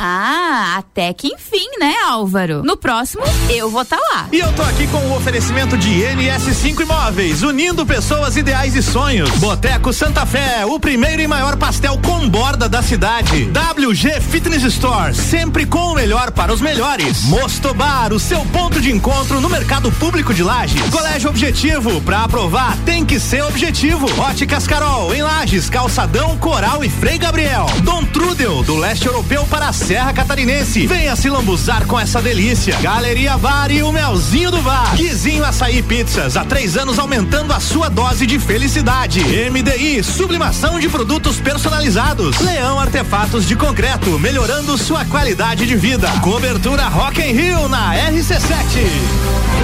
Ah, 0.00 0.76
até 0.78 1.12
que 1.12 1.26
enfim, 1.26 1.66
né, 1.80 1.92
Álvaro? 2.08 2.62
No 2.62 2.76
próximo, 2.76 3.24
eu 3.50 3.68
vou 3.68 3.82
estar 3.82 3.96
tá 3.96 4.02
lá. 4.12 4.28
E 4.30 4.38
eu 4.38 4.52
tô 4.52 4.62
aqui 4.62 4.86
com 4.86 4.98
o 4.98 5.16
oferecimento 5.16 5.76
de 5.76 5.90
NS5 5.90 6.82
Imóveis, 6.82 7.42
unindo 7.42 7.84
pessoas, 7.84 8.36
ideais 8.36 8.76
e 8.76 8.82
sonhos. 8.82 9.28
Boteco 9.38 9.92
Santa 9.92 10.24
Fé, 10.24 10.64
o 10.64 10.78
primeiro 10.78 11.20
e 11.20 11.26
maior 11.26 11.56
pastel 11.56 11.98
com 11.98 12.28
borda 12.28 12.68
da 12.68 12.80
cidade. 12.80 13.50
WG 13.50 14.20
Fitness 14.20 14.62
Store, 14.62 15.12
sempre 15.12 15.66
com 15.66 15.90
o 15.90 15.94
melhor 15.94 16.30
para 16.30 16.52
os 16.52 16.60
melhores. 16.60 17.24
Mosto 17.24 17.74
Bar, 17.74 18.12
o 18.12 18.20
seu 18.20 18.44
ponto 18.46 18.80
de 18.80 18.92
encontro 18.92 19.40
no 19.40 19.48
mercado 19.48 19.90
público 19.90 20.32
de 20.32 20.44
Lages. 20.44 20.90
Colégio 20.90 21.30
Objetivo, 21.30 22.00
pra 22.02 22.22
aprovar 22.22 22.76
tem 22.84 23.04
que 23.04 23.18
ser 23.18 23.42
objetivo. 23.42 24.06
Óticas 24.20 24.66
Carol, 24.66 25.12
em 25.12 25.22
Lages, 25.22 25.68
Calçadão, 25.68 26.38
Coral 26.38 26.84
e 26.84 26.88
Frei 26.88 27.18
Gabriel. 27.18 27.66
Dom 27.82 28.04
Trudel, 28.04 28.62
do 28.62 28.76
leste 28.76 29.07
europeu 29.08 29.46
para 29.46 29.68
a 29.68 29.72
Serra 29.72 30.12
Catarinense. 30.12 30.86
Venha 30.86 31.16
se 31.16 31.28
lambuzar 31.30 31.86
com 31.86 31.98
essa 31.98 32.20
delícia. 32.20 32.76
Galeria 32.80 33.36
Var 33.36 33.70
e 33.70 33.82
o 33.82 33.90
Melzinho 33.90 34.50
do 34.50 34.60
Var. 34.60 34.96
Guizinho 34.96 35.44
Açaí 35.44 35.82
Pizzas, 35.82 36.36
há 36.36 36.44
três 36.44 36.76
anos 36.76 36.98
aumentando 36.98 37.52
a 37.52 37.60
sua 37.60 37.88
dose 37.88 38.26
de 38.26 38.38
felicidade. 38.38 39.20
MDI, 39.50 40.02
sublimação 40.02 40.78
de 40.78 40.88
produtos 40.88 41.40
personalizados. 41.40 42.38
Leão 42.40 42.78
Artefatos 42.78 43.46
de 43.46 43.56
Concreto, 43.56 44.18
melhorando 44.18 44.76
sua 44.76 45.04
qualidade 45.06 45.66
de 45.66 45.76
vida. 45.76 46.08
Cobertura 46.20 46.86
Rock 46.88 47.20
in 47.20 47.32
Rio 47.32 47.68
na 47.68 47.94
RC7. 47.94 49.58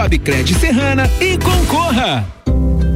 Cicobi 0.01 0.19
Cred 0.19 0.57
Serrana 0.57 1.07
e 1.19 1.37
concorra. 1.37 2.40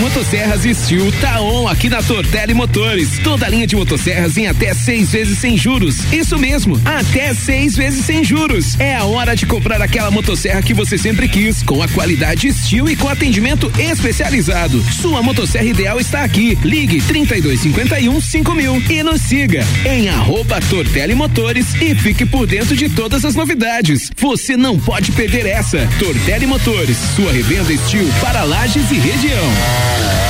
Motosserras 0.00 0.62
Steel 0.62 1.12
tá 1.20 1.42
on 1.42 1.68
aqui 1.68 1.90
na 1.90 2.02
Tortelli 2.02 2.54
Motores. 2.54 3.18
Toda 3.22 3.46
linha 3.48 3.66
de 3.66 3.76
motosserras 3.76 4.36
em 4.38 4.46
até 4.46 4.72
seis 4.72 5.12
vezes 5.12 5.38
sem 5.38 5.58
juros. 5.58 6.10
Isso 6.10 6.38
mesmo, 6.38 6.80
até 6.86 7.34
seis 7.34 7.76
vezes 7.76 8.06
sem 8.06 8.24
juros. 8.24 8.80
É 8.80 8.96
a 8.96 9.04
hora 9.04 9.36
de 9.36 9.44
comprar 9.44 9.82
aquela 9.82 10.10
motosserra 10.10 10.62
que 10.62 10.72
você 10.72 10.96
sempre 10.96 11.28
quis, 11.28 11.62
com 11.62 11.82
a 11.82 11.88
qualidade 11.88 12.50
Steel 12.50 12.88
e 12.88 12.96
com 12.96 13.08
atendimento 13.08 13.70
especializado. 13.78 14.82
Sua 15.00 15.22
motosserra 15.22 15.66
ideal 15.66 16.00
está 16.00 16.24
aqui. 16.24 16.58
Ligue 16.64 17.02
3251 17.02 18.20
5000 18.20 18.82
e 18.88 19.02
nos 19.02 19.20
siga 19.20 19.66
em 19.84 20.08
arroba 20.08 20.60
Tortelli 20.70 21.14
Motores 21.14 21.74
e 21.74 21.94
fique 21.94 22.24
por 22.24 22.46
dentro 22.46 22.74
de 22.74 22.88
todas 22.88 23.24
as 23.24 23.34
novidades. 23.34 24.10
Você 24.16 24.56
não 24.56 24.78
pode 24.78 25.12
perder 25.12 25.44
essa. 25.46 25.86
Tortelli 25.98 26.46
Motores, 26.46 26.96
sua 27.14 27.32
revenda 27.32 27.76
Steel 27.76 28.08
para 28.22 28.44
lajes 28.44 28.90
e 28.90 28.94
região. 28.94 29.89
Terra 29.90 30.29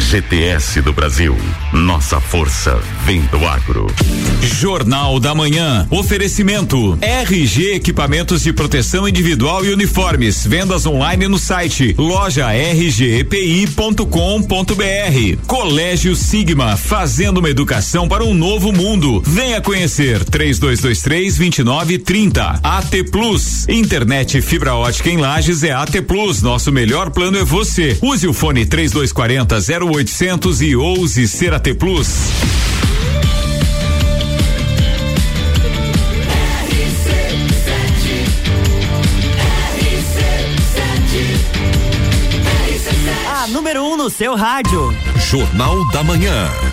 GTS 0.00 0.80
do 0.80 0.92
Brasil. 0.92 1.36
Nossa 1.72 2.20
força 2.20 2.80
vem 3.04 3.20
do 3.26 3.46
agro. 3.46 3.86
Jornal 4.42 5.20
da 5.20 5.34
Manhã. 5.34 5.86
Oferecimento. 5.90 6.98
RG 7.00 7.74
Equipamentos 7.74 8.42
de 8.42 8.52
Proteção 8.52 9.06
Individual 9.06 9.64
e 9.64 9.72
Uniformes. 9.72 10.46
Vendas 10.46 10.86
online 10.86 11.28
no 11.28 11.38
site 11.38 11.94
loja 11.98 12.48
rgepi.com.br. 12.50 14.06
Colégio 15.46 16.16
Sigma. 16.16 16.76
Fazendo 16.76 17.38
uma 17.38 17.50
educação 17.50 18.08
para 18.08 18.24
um 18.24 18.34
novo 18.34 18.72
mundo. 18.72 19.22
Venha 19.24 19.60
conhecer. 19.60 20.24
3223 20.24 21.36
2930. 21.36 22.60
AT 22.62 23.04
Plus. 23.12 23.68
Internet 23.68 24.40
fibra 24.40 24.74
ótica 24.74 25.10
em 25.10 25.18
Lages 25.18 25.62
é 25.62 25.72
AT 25.72 26.00
Plus. 26.02 26.42
Nosso 26.42 26.72
melhor 26.72 27.10
plano 27.10 27.38
é 27.38 27.44
você. 27.44 27.98
Use 28.00 28.26
o 28.26 28.32
fone 28.32 28.64
3240 28.64 29.60
0800 29.90 30.62
e 30.62 30.76
ouse 30.76 31.26
ser 31.26 31.52
AT 31.52 31.74
Plus. 31.74 32.30
A 43.26 43.48
número 43.48 43.82
1 43.82 43.92
um 43.92 43.96
no 43.96 44.08
seu 44.08 44.36
rádio. 44.36 44.94
Jornal 45.16 45.84
da 45.90 46.04
Manhã. 46.04 46.69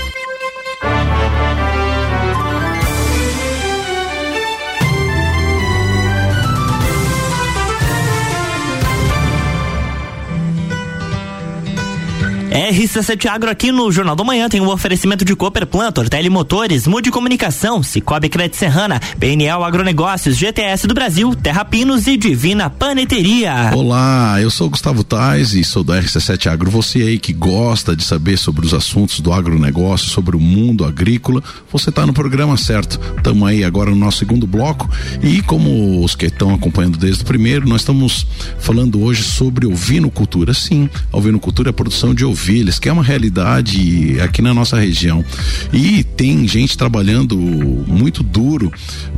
RC7 12.50 13.26
Agro 13.28 13.50
aqui 13.52 13.74
no 13.74 13.92
Jornal 13.92 14.16
da 14.16 14.24
Manhã 14.24 14.48
tem 14.48 14.62
um 14.62 14.70
oferecimento 14.70 15.26
de 15.26 15.36
Cooper 15.36 15.68
Plantor, 15.68 16.08
Telemotores, 16.08 16.88
Mude 16.88 17.12
Comunicação, 17.12 17.84
Cicobi 17.84 18.30
Crédito 18.30 18.56
Serrana, 18.56 19.02
PNL 19.20 19.64
Agronegócios, 19.64 20.38
GTS 20.38 20.88
do 20.88 20.94
Brasil, 20.94 21.36
Terra 21.36 21.66
Pinos 21.66 22.08
e 22.08 22.16
Divina 22.16 22.70
Paneteria. 22.70 23.72
Olá, 23.76 24.42
eu 24.42 24.50
sou 24.50 24.70
Gustavo 24.70 25.04
Tais 25.04 25.54
e 25.54 25.64
sou 25.64 25.84
da 25.84 26.02
RC7 26.02 26.48
Agro. 26.48 26.72
Você 26.72 27.00
aí 27.00 27.20
que 27.20 27.34
gosta 27.34 27.96
de 27.96 28.04
saber 28.04 28.38
sobre 28.38 28.66
os 28.66 28.74
assuntos 28.74 29.20
do 29.20 29.34
agronegócio, 29.34 30.08
sobre 30.08 30.36
o 30.36 30.40
mundo 30.40 30.86
agrícola, 30.86 31.44
você 31.72 31.90
está 31.90 32.06
no 32.06 32.14
programa 32.14 32.56
certo. 32.56 32.98
Estamos 33.18 33.48
aí 33.48 33.64
agora 33.64 33.90
no 33.92 33.98
nosso 33.98 34.20
segundo 34.20 34.48
bloco 34.48 34.90
e 35.22 35.42
como 35.42 36.02
os 36.04 36.16
que 36.16 36.28
estão 36.28 36.56
acompanhando 36.56 36.98
desde 36.98 37.24
o 37.24 37.26
primeiro, 37.26 37.68
nós 37.68 37.82
estamos 37.82 38.26
falando 38.58 39.04
hoje 39.04 39.22
sobre 39.22 39.68
ovinocultura. 39.68 40.54
Sim, 40.54 40.90
a 41.12 41.18
ovinocultura 41.18 41.70
é 41.70 41.72
a 41.72 41.74
produção 41.74 42.16
de 42.16 42.24
ovinos 42.24 42.37
ovelhas, 42.38 42.78
que 42.78 42.88
é 42.88 42.94
uma 42.94 43.04
realidade 43.04 44.20
aqui 44.22 44.42
na 44.42 44.54
nossa 44.54 44.80
região. 44.80 45.26
E 45.74 46.04
tem 46.04 46.48
gente 46.48 46.78
trabalhando 46.78 47.36
muito 47.36 48.22
duro 48.22 48.72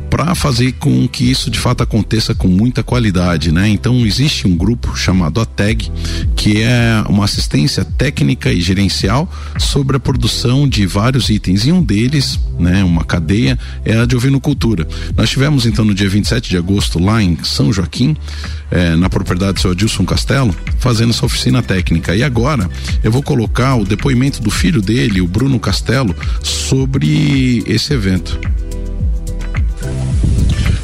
para 0.08 0.34
fazer 0.34 0.72
com 0.72 1.06
que 1.06 1.30
isso 1.30 1.48
de 1.50 1.58
fato 1.58 1.82
aconteça 1.82 2.34
com 2.34 2.48
muita 2.48 2.82
qualidade, 2.82 3.52
né? 3.52 3.68
Então 3.68 4.04
existe 4.04 4.48
um 4.48 4.56
grupo 4.56 4.96
chamado 4.96 5.40
ATEG, 5.40 5.90
que 6.34 6.60
é 6.62 7.04
uma 7.08 7.24
assistência 7.24 7.84
técnica 7.84 8.52
e 8.52 8.60
gerencial 8.60 9.30
sobre 9.56 9.96
a 9.96 10.00
produção 10.00 10.68
de 10.68 10.84
vários 10.84 11.30
itens 11.30 11.64
e 11.64 11.70
um 11.70 11.80
deles, 11.80 12.40
né, 12.58 12.82
uma 12.82 13.04
cadeia 13.04 13.56
é 13.84 13.96
a 13.96 14.04
de 14.04 14.16
ovinocultura. 14.16 14.86
Nós 15.16 15.30
tivemos 15.30 15.64
então 15.64 15.84
no 15.84 15.94
dia 15.94 16.08
27 16.08 16.50
de 16.50 16.56
agosto 16.56 16.98
lá 16.98 17.22
em 17.22 17.38
São 17.44 17.72
Joaquim, 17.72 18.16
eh, 18.70 18.96
na 18.96 19.08
propriedade 19.08 19.54
do 19.54 19.60
seu 19.60 19.70
Adilson 19.70 20.04
Castelo, 20.04 20.54
fazendo 20.78 21.10
essa 21.10 21.24
oficina 21.24 21.62
técnica. 21.62 22.16
E 22.16 22.22
agora 22.24 22.68
eu 23.04 23.09
vou 23.10 23.22
colocar 23.22 23.76
o 23.76 23.84
depoimento 23.84 24.42
do 24.42 24.50
filho 24.50 24.80
dele, 24.80 25.20
o 25.20 25.26
Bruno 25.26 25.58
Castelo, 25.58 26.14
sobre 26.42 27.62
esse 27.66 27.92
evento. 27.92 28.38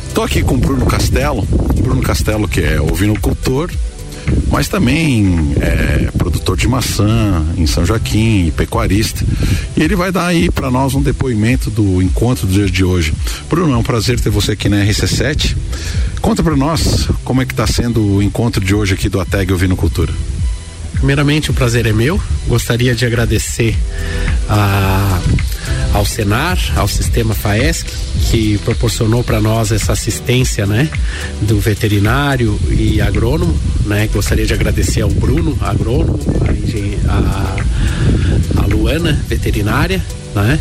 Estou 0.08 0.24
aqui 0.24 0.42
com 0.42 0.54
o 0.54 0.58
Bruno 0.58 0.86
Castelo, 0.86 1.42
Bruno 1.82 2.00
Castelo 2.00 2.48
que 2.48 2.60
é 2.60 2.80
ovinocultor, 2.80 3.70
mas 4.50 4.66
também 4.66 5.52
é 5.60 6.10
produtor 6.16 6.56
de 6.56 6.66
maçã 6.66 7.44
em 7.56 7.66
São 7.66 7.84
Joaquim, 7.84 8.52
pecuarista. 8.56 9.24
E 9.76 9.82
ele 9.82 9.94
vai 9.94 10.10
dar 10.10 10.26
aí 10.26 10.50
para 10.50 10.70
nós 10.70 10.94
um 10.94 11.02
depoimento 11.02 11.70
do 11.70 12.00
encontro 12.00 12.46
do 12.46 12.52
dia 12.52 12.66
de 12.66 12.82
hoje. 12.82 13.12
Bruno, 13.48 13.74
é 13.74 13.76
um 13.76 13.82
prazer 13.82 14.18
ter 14.18 14.30
você 14.30 14.52
aqui 14.52 14.68
na 14.68 14.78
RC7. 14.78 15.56
Conta 16.20 16.42
para 16.42 16.56
nós 16.56 17.08
como 17.22 17.42
é 17.42 17.44
que 17.44 17.52
está 17.52 17.66
sendo 17.66 18.02
o 18.02 18.22
encontro 18.22 18.64
de 18.64 18.74
hoje 18.74 18.94
aqui 18.94 19.08
do 19.08 19.20
ATEG 19.20 19.52
Ovinocultura. 19.52 20.12
Primeiramente, 20.94 21.50
o 21.50 21.54
prazer 21.54 21.86
é 21.86 21.92
meu. 21.92 22.20
Gostaria 22.46 22.94
de 22.94 23.04
agradecer 23.04 23.76
a, 24.48 25.20
ao 25.92 26.04
Senar, 26.04 26.58
ao 26.76 26.88
sistema 26.88 27.34
FAESC, 27.34 27.86
que 28.30 28.58
proporcionou 28.58 29.22
para 29.22 29.40
nós 29.40 29.72
essa 29.72 29.92
assistência, 29.92 30.66
né, 30.66 30.88
do 31.42 31.58
veterinário 31.58 32.58
e 32.70 33.00
agrônomo, 33.00 33.58
né. 33.84 34.08
Gostaria 34.12 34.46
de 34.46 34.54
agradecer 34.54 35.02
ao 35.02 35.10
Bruno, 35.10 35.56
agrônomo, 35.60 36.18
a, 37.08 37.12
a, 38.60 38.62
a 38.62 38.66
Luana, 38.66 39.20
veterinária, 39.28 40.02
né? 40.34 40.58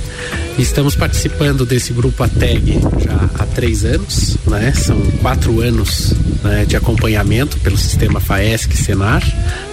Estamos 0.57 0.95
participando 0.95 1.65
desse 1.65 1.91
grupo 1.91 2.23
ATEG 2.23 2.79
já 3.03 3.29
há 3.37 3.45
três 3.45 3.83
anos, 3.83 4.37
né? 4.47 4.71
São 4.73 4.99
quatro 5.21 5.59
anos 5.59 6.13
né, 6.41 6.63
de 6.63 6.77
acompanhamento 6.77 7.57
pelo 7.57 7.77
sistema 7.77 8.21
FAESC 8.21 8.73
Senar, 8.73 9.21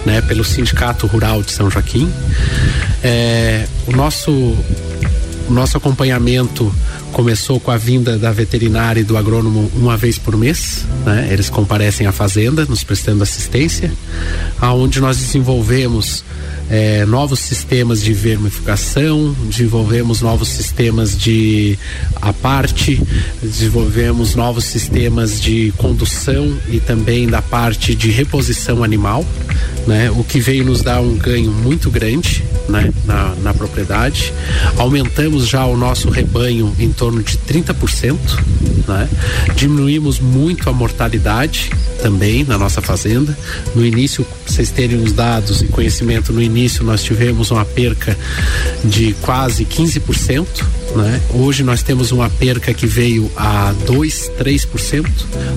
né? 0.05 0.21
Pelo 0.21 0.43
Sindicato 0.43 1.07
Rural 1.07 1.41
de 1.41 1.51
São 1.51 1.71
Joaquim. 1.71 2.11
É, 3.01 3.65
o 3.87 3.95
nosso 3.95 4.31
o 5.47 5.53
nosso 5.53 5.77
acompanhamento 5.77 6.73
começou 7.11 7.59
com 7.59 7.71
a 7.71 7.77
vinda 7.77 8.17
da 8.17 8.31
veterinária 8.31 9.01
e 9.01 9.03
do 9.03 9.17
agrônomo 9.17 9.71
uma 9.75 9.95
vez 9.95 10.17
por 10.17 10.35
mês, 10.35 10.85
né? 11.05 11.29
Eles 11.31 11.49
comparecem 11.49 12.07
à 12.07 12.11
fazenda, 12.11 12.65
nos 12.65 12.83
prestando 12.83 13.23
assistência, 13.23 13.91
aonde 14.59 14.99
nós 14.99 15.17
desenvolvemos 15.17 16.25
é, 16.69 17.05
novos 17.05 17.39
sistemas 17.39 18.01
de 18.01 18.13
vermificação, 18.13 19.35
desenvolvemos 19.47 20.21
novos 20.21 20.47
sistemas 20.47 21.17
de 21.17 21.77
aparte, 22.21 23.01
desenvolvemos 23.41 24.35
novos 24.35 24.63
sistemas 24.63 25.39
de 25.41 25.73
condução 25.77 26.57
e 26.69 26.79
também 26.79 27.27
da 27.27 27.41
parte 27.41 27.93
de 27.93 28.09
reposição 28.09 28.83
animal, 28.83 29.25
né? 29.85 30.09
O 30.11 30.23
que 30.23 30.39
veio 30.39 30.63
nos 30.63 30.81
dar 30.81 31.01
um 31.01 31.15
ganho 31.15 31.51
muito 31.51 31.91
grande, 31.91 32.43
né? 32.69 32.91
Na, 33.05 33.35
na 33.43 33.53
propriedade. 33.53 34.33
Aumentamos 34.77 35.47
já 35.47 35.65
o 35.65 35.77
nosso 35.77 36.09
rebanho 36.09 36.73
em 36.79 36.91
torno 36.91 37.21
de 37.21 37.37
30%, 37.37 38.17
né? 38.87 39.09
Diminuímos 39.55 40.19
muito 40.19 40.69
a 40.69 40.73
mortalidade 40.73 41.69
também 42.01 42.43
na 42.43 42.57
nossa 42.57 42.81
fazenda. 42.81 43.37
No 43.75 43.85
início, 43.85 44.25
vocês 44.45 44.69
terem 44.69 45.01
os 45.01 45.11
dados 45.11 45.61
e 45.61 45.67
conhecimento, 45.67 46.33
no 46.33 46.41
início 46.41 46.52
nós 46.83 47.03
tivemos 47.03 47.51
uma 47.51 47.65
perca 47.65 48.17
de 48.83 49.13
quase 49.21 49.65
15%, 49.65 50.45
né? 50.95 51.21
Hoje 51.33 51.63
nós 51.63 51.81
temos 51.81 52.11
uma 52.11 52.29
perca 52.29 52.73
que 52.73 52.85
veio 52.85 53.31
a 53.35 53.73
2, 53.85 54.31
3%, 54.39 55.05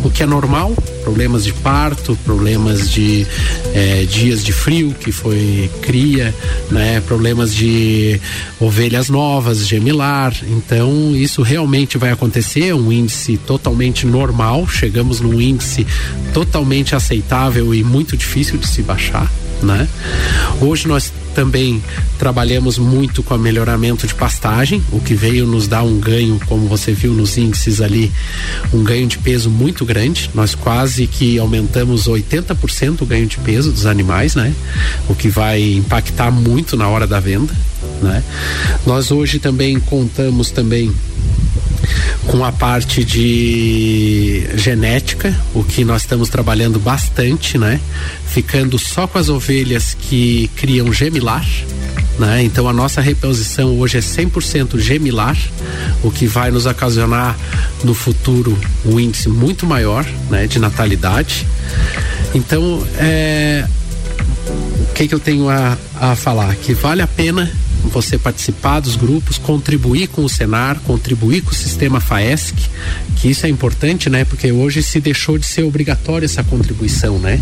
o 0.02 0.10
que 0.10 0.22
é 0.22 0.26
normal, 0.26 0.74
problemas 1.02 1.44
de 1.44 1.52
parto, 1.52 2.18
problemas 2.24 2.90
de 2.90 3.26
eh, 3.74 4.06
dias 4.08 4.42
de 4.42 4.52
frio 4.52 4.94
que 4.98 5.12
foi 5.12 5.70
cria, 5.82 6.34
né? 6.70 7.00
Problemas 7.00 7.54
de 7.54 8.20
ovelhas 8.58 9.08
novas, 9.08 9.66
gemilar. 9.66 10.34
Então, 10.48 11.14
isso 11.14 11.42
realmente 11.42 11.98
vai 11.98 12.10
acontecer, 12.10 12.74
um 12.74 12.90
índice 12.90 13.36
totalmente 13.36 14.06
normal, 14.06 14.66
chegamos 14.66 15.20
num 15.20 15.40
índice 15.40 15.86
totalmente 16.32 16.94
aceitável 16.94 17.74
e 17.74 17.84
muito 17.84 18.16
difícil 18.16 18.58
de 18.58 18.66
se 18.66 18.82
baixar, 18.82 19.30
né? 19.62 19.88
Hoje 20.60 20.88
nós 20.88 21.12
também 21.34 21.82
trabalhamos 22.18 22.78
muito 22.78 23.22
com 23.22 23.34
o 23.34 23.38
melhoramento 23.38 24.06
de 24.06 24.14
pastagem, 24.14 24.82
o 24.90 24.98
que 25.00 25.14
veio 25.14 25.46
nos 25.46 25.68
dar 25.68 25.82
um 25.82 25.98
ganho, 26.00 26.40
como 26.46 26.66
você 26.66 26.92
viu 26.92 27.12
nos 27.12 27.36
índices 27.36 27.80
ali, 27.80 28.10
um 28.72 28.82
ganho 28.82 29.06
de 29.06 29.18
peso 29.18 29.50
muito 29.50 29.84
grande. 29.84 30.30
Nós 30.34 30.54
quase 30.54 31.06
que 31.06 31.38
aumentamos 31.38 32.08
80% 32.08 33.02
o 33.02 33.06
ganho 33.06 33.26
de 33.26 33.36
peso 33.38 33.70
dos 33.70 33.84
animais, 33.84 34.34
né? 34.34 34.54
O 35.08 35.14
que 35.14 35.28
vai 35.28 35.74
impactar 35.74 36.30
muito 36.30 36.76
na 36.76 36.88
hora 36.88 37.06
da 37.06 37.20
venda, 37.20 37.54
né? 38.00 38.24
Nós 38.86 39.10
hoje 39.10 39.38
também 39.38 39.78
contamos 39.78 40.50
também 40.50 40.90
com 42.26 42.44
a 42.44 42.52
parte 42.52 43.04
de 43.04 44.46
genética, 44.54 45.34
o 45.54 45.62
que 45.62 45.84
nós 45.84 46.02
estamos 46.02 46.28
trabalhando 46.28 46.78
bastante, 46.78 47.58
né? 47.58 47.80
Ficando 48.28 48.78
só 48.78 49.06
com 49.06 49.18
as 49.18 49.28
ovelhas 49.28 49.94
que 49.94 50.50
criam 50.56 50.92
gemilar, 50.92 51.46
né? 52.18 52.42
Então 52.42 52.68
a 52.68 52.72
nossa 52.72 53.00
reposição 53.00 53.78
hoje 53.78 53.98
é 53.98 54.00
100% 54.00 54.78
gemilar, 54.78 55.36
o 56.02 56.10
que 56.10 56.26
vai 56.26 56.50
nos 56.50 56.66
ocasionar 56.66 57.36
no 57.84 57.94
futuro 57.94 58.58
um 58.84 58.98
índice 58.98 59.28
muito 59.28 59.66
maior, 59.66 60.04
né, 60.30 60.46
de 60.46 60.58
natalidade. 60.58 61.46
Então, 62.34 62.86
é, 62.98 63.66
o 64.48 64.92
que 64.94 65.08
que 65.08 65.14
eu 65.14 65.20
tenho 65.20 65.48
a, 65.48 65.76
a 66.00 66.16
falar? 66.16 66.54
Que 66.56 66.74
vale 66.74 67.02
a 67.02 67.06
pena 67.06 67.50
você 67.88 68.18
participar 68.18 68.80
dos 68.80 68.96
grupos, 68.96 69.38
contribuir 69.38 70.08
com 70.08 70.24
o 70.24 70.28
Senar, 70.28 70.80
contribuir 70.80 71.42
com 71.42 71.50
o 71.50 71.54
sistema 71.54 72.00
FAESC, 72.00 72.54
que 73.16 73.28
isso 73.28 73.46
é 73.46 73.48
importante, 73.48 74.10
né? 74.10 74.24
Porque 74.24 74.50
hoje 74.52 74.82
se 74.82 75.00
deixou 75.00 75.38
de 75.38 75.46
ser 75.46 75.62
obrigatória 75.62 76.26
essa 76.26 76.44
contribuição, 76.44 77.18
né? 77.18 77.40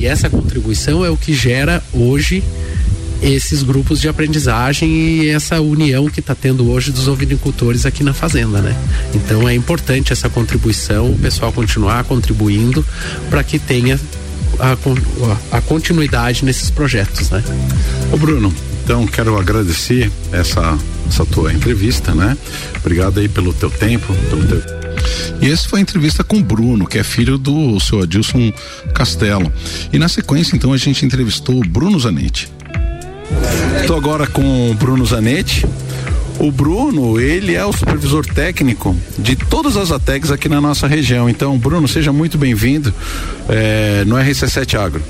E 0.00 0.06
essa 0.06 0.30
contribuição 0.30 1.04
é 1.04 1.10
o 1.10 1.16
que 1.16 1.34
gera 1.34 1.82
hoje 1.92 2.42
esses 3.22 3.62
grupos 3.62 4.00
de 4.00 4.08
aprendizagem 4.08 4.90
e 4.90 5.28
essa 5.30 5.60
união 5.60 6.08
que 6.08 6.20
está 6.20 6.34
tendo 6.34 6.70
hoje 6.70 6.92
dos 6.92 7.08
ovinicultores 7.08 7.86
aqui 7.86 8.02
na 8.02 8.12
fazenda, 8.12 8.60
né? 8.60 8.76
Então 9.14 9.48
é 9.48 9.54
importante 9.54 10.12
essa 10.12 10.28
contribuição, 10.28 11.10
o 11.10 11.18
pessoal 11.18 11.52
continuar 11.52 12.04
contribuindo 12.04 12.84
para 13.30 13.42
que 13.42 13.58
tenha 13.58 13.98
a, 14.58 14.76
a, 15.56 15.60
continuidade 15.60 16.44
nesses 16.44 16.70
projetos, 16.70 17.30
né? 17.30 17.42
Ô 18.12 18.16
Bruno, 18.16 18.52
então 18.84 19.06
quero 19.06 19.38
agradecer 19.38 20.10
essa 20.30 20.78
essa 21.08 21.24
tua 21.26 21.52
entrevista, 21.52 22.14
né? 22.14 22.36
Obrigado 22.78 23.20
aí 23.20 23.28
pelo 23.28 23.52
teu 23.52 23.70
tempo, 23.70 24.14
pelo 24.30 24.44
teu 24.46 24.84
e 25.40 25.48
esse 25.48 25.68
foi 25.68 25.80
a 25.80 25.82
entrevista 25.82 26.24
com 26.24 26.38
o 26.38 26.42
Bruno, 26.42 26.86
que 26.86 26.98
é 26.98 27.04
filho 27.04 27.36
do 27.36 27.78
seu 27.78 28.02
Adilson 28.02 28.52
Castelo. 28.94 29.52
E 29.92 29.98
na 29.98 30.08
sequência, 30.08 30.56
então, 30.56 30.72
a 30.72 30.76
gente 30.76 31.04
entrevistou 31.04 31.58
o 31.58 31.68
Bruno 31.68 31.98
Zanetti. 31.98 32.50
Estou 33.80 33.96
agora 33.96 34.26
com 34.26 34.70
o 34.70 34.74
Bruno 34.74 35.04
Zanetti. 35.04 35.66
O 36.38 36.50
Bruno, 36.50 37.20
ele 37.20 37.54
é 37.54 37.64
o 37.64 37.72
supervisor 37.72 38.24
técnico 38.24 38.96
de 39.18 39.36
todas 39.36 39.76
as 39.76 39.92
ATECs 39.92 40.30
aqui 40.30 40.48
na 40.48 40.60
nossa 40.60 40.86
região. 40.86 41.28
Então, 41.28 41.58
Bruno, 41.58 41.86
seja 41.86 42.12
muito 42.12 42.38
bem-vindo 42.38 42.92
é, 43.48 44.04
no 44.06 44.16
RC7 44.16 44.78
Agro. 44.78 45.02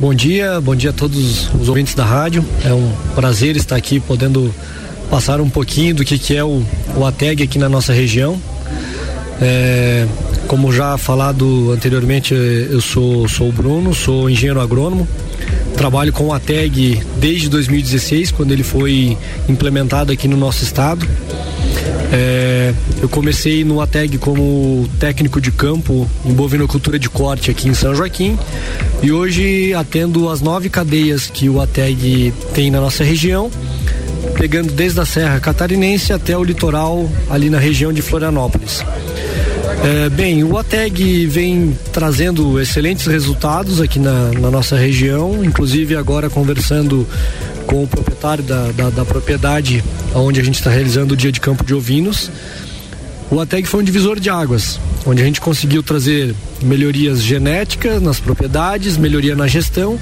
Bom 0.00 0.12
dia, 0.12 0.60
bom 0.60 0.74
dia 0.74 0.90
a 0.90 0.92
todos 0.92 1.48
os 1.54 1.68
ouvintes 1.68 1.94
da 1.94 2.04
rádio. 2.04 2.44
É 2.64 2.72
um 2.72 2.92
prazer 3.14 3.56
estar 3.56 3.76
aqui 3.76 4.00
podendo 4.00 4.52
passar 5.08 5.40
um 5.40 5.48
pouquinho 5.48 5.94
do 5.94 6.04
que, 6.04 6.18
que 6.18 6.36
é 6.36 6.42
o, 6.42 6.64
o 6.96 7.06
ATEG 7.06 7.44
aqui 7.44 7.58
na 7.58 7.68
nossa 7.68 7.92
região. 7.92 8.40
É, 9.40 10.06
como 10.48 10.72
já 10.72 10.98
falado 10.98 11.70
anteriormente, 11.70 12.34
eu 12.34 12.80
sou, 12.80 13.28
sou 13.28 13.48
o 13.48 13.52
Bruno, 13.52 13.94
sou 13.94 14.28
engenheiro 14.28 14.60
agrônomo, 14.60 15.06
trabalho 15.76 16.12
com 16.12 16.32
a 16.32 16.40
TAG 16.40 17.00
desde 17.18 17.48
2016, 17.48 18.32
quando 18.32 18.50
ele 18.50 18.64
foi 18.64 19.16
implementado 19.48 20.12
aqui 20.12 20.26
no 20.26 20.36
nosso 20.36 20.64
estado. 20.64 21.06
É, 22.12 22.72
eu 23.00 23.08
comecei 23.08 23.64
no 23.64 23.80
ATEG 23.80 24.18
como 24.18 24.88
técnico 24.98 25.40
de 25.40 25.50
campo 25.50 26.08
em 26.24 26.32
bovinocultura 26.32 26.98
de 26.98 27.08
corte 27.08 27.50
aqui 27.50 27.68
em 27.68 27.74
São 27.74 27.94
Joaquim 27.94 28.38
e 29.02 29.10
hoje 29.10 29.74
atendo 29.74 30.28
as 30.28 30.40
nove 30.40 30.68
cadeias 30.68 31.26
que 31.26 31.48
o 31.48 31.60
ATEG 31.60 32.32
tem 32.54 32.70
na 32.70 32.80
nossa 32.80 33.02
região, 33.02 33.50
pegando 34.36 34.72
desde 34.72 35.00
a 35.00 35.06
Serra 35.06 35.40
Catarinense 35.40 36.12
até 36.12 36.36
o 36.36 36.44
litoral 36.44 37.08
ali 37.28 37.50
na 37.50 37.58
região 37.58 37.92
de 37.92 38.02
Florianópolis. 38.02 38.82
É, 39.84 40.08
bem, 40.08 40.42
o 40.42 40.56
ATEG 40.56 41.26
vem 41.26 41.76
trazendo 41.92 42.58
excelentes 42.58 43.06
resultados 43.06 43.82
aqui 43.82 43.98
na, 43.98 44.30
na 44.30 44.50
nossa 44.50 44.76
região, 44.76 45.44
inclusive 45.44 45.94
agora 45.94 46.30
conversando 46.30 47.06
com 47.66 47.82
o 47.82 47.86
proprietário 47.86 48.44
da, 48.44 48.70
da, 48.72 48.90
da 48.90 49.04
propriedade 49.04 49.82
onde 50.14 50.40
a 50.40 50.44
gente 50.44 50.56
está 50.56 50.70
realizando 50.70 51.14
o 51.14 51.16
dia 51.16 51.32
de 51.32 51.40
campo 51.40 51.64
de 51.64 51.74
ovinos. 51.74 52.30
O 53.30 53.40
ATEG 53.40 53.66
foi 53.66 53.80
um 53.80 53.84
divisor 53.84 54.20
de 54.20 54.30
águas, 54.30 54.78
onde 55.06 55.22
a 55.22 55.24
gente 55.24 55.40
conseguiu 55.40 55.82
trazer 55.82 56.34
melhorias 56.62 57.22
genéticas 57.22 58.00
nas 58.00 58.20
propriedades, 58.20 58.96
melhoria 58.96 59.34
na 59.34 59.46
gestão 59.46 59.98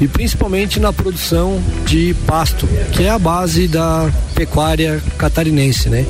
e 0.00 0.08
principalmente 0.08 0.80
na 0.80 0.92
produção 0.92 1.62
de 1.86 2.14
pasto, 2.26 2.68
que 2.92 3.04
é 3.04 3.10
a 3.10 3.18
base 3.18 3.68
da 3.68 4.10
pecuária 4.34 5.02
catarinense, 5.16 5.88
né? 5.88 6.04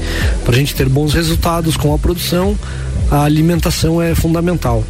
Para 0.44 0.54
a 0.54 0.58
gente 0.58 0.74
ter 0.74 0.88
bons 0.88 1.12
resultados 1.12 1.76
com 1.76 1.94
a 1.94 1.98
produção, 1.98 2.58
a 3.10 3.22
alimentação 3.22 4.00
é 4.00 4.14
fundamental. 4.14 4.82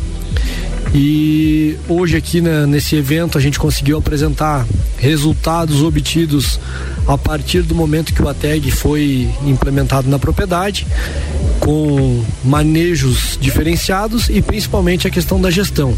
E 0.95 1.77
hoje 1.89 2.17
aqui 2.17 2.41
né, 2.41 2.67
nesse 2.67 2.95
evento 2.95 3.37
a 3.37 3.41
gente 3.41 3.59
conseguiu 3.59 3.99
apresentar 3.99 4.65
resultados 4.99 5.83
obtidos 5.83 6.59
a 7.07 7.19
partir 7.19 7.63
do 7.63 7.75
momento 7.75 8.15
que 8.15 8.23
o 8.23 8.29
ATEG 8.29 8.71
foi 8.71 9.29
implementado 9.45 10.09
na 10.09 10.19
propriedade, 10.19 10.87
com 11.61 12.25
manejos 12.43 13.39
diferenciados 13.41 14.29
e 14.29 14.41
principalmente 14.41 15.07
a 15.07 15.11
questão 15.11 15.41
da 15.41 15.51
gestão, 15.51 15.97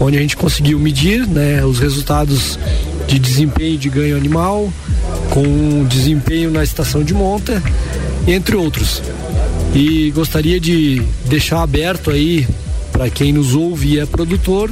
onde 0.00 0.18
a 0.18 0.20
gente 0.20 0.36
conseguiu 0.36 0.78
medir 0.78 1.26
né, 1.26 1.64
os 1.64 1.78
resultados 1.78 2.58
de 3.06 3.18
desempenho 3.18 3.78
de 3.78 3.88
ganho 3.88 4.16
animal, 4.16 4.72
com 5.30 5.84
desempenho 5.84 6.50
na 6.50 6.62
estação 6.62 7.02
de 7.02 7.14
monta, 7.14 7.62
entre 8.26 8.56
outros. 8.56 9.02
E 9.74 10.10
gostaria 10.10 10.58
de 10.58 11.02
deixar 11.26 11.62
aberto 11.62 12.10
aí 12.10 12.46
para 13.00 13.08
quem 13.08 13.32
nos 13.32 13.54
ouve 13.54 13.94
e 13.94 13.98
é 13.98 14.04
produtor, 14.04 14.70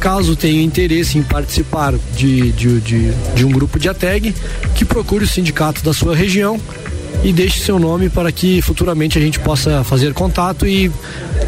caso 0.00 0.34
tenha 0.34 0.62
interesse 0.62 1.18
em 1.18 1.22
participar 1.22 1.92
de, 2.16 2.50
de, 2.52 2.80
de, 2.80 3.10
de 3.34 3.44
um 3.44 3.50
grupo 3.50 3.78
de 3.78 3.86
ATEG, 3.86 4.34
que 4.74 4.82
procure 4.82 5.24
o 5.24 5.28
sindicato 5.28 5.84
da 5.84 5.92
sua 5.92 6.16
região 6.16 6.58
e 7.22 7.34
deixe 7.34 7.60
seu 7.60 7.78
nome 7.78 8.08
para 8.08 8.32
que 8.32 8.62
futuramente 8.62 9.18
a 9.18 9.20
gente 9.20 9.38
possa 9.38 9.84
fazer 9.84 10.14
contato 10.14 10.66
e 10.66 10.90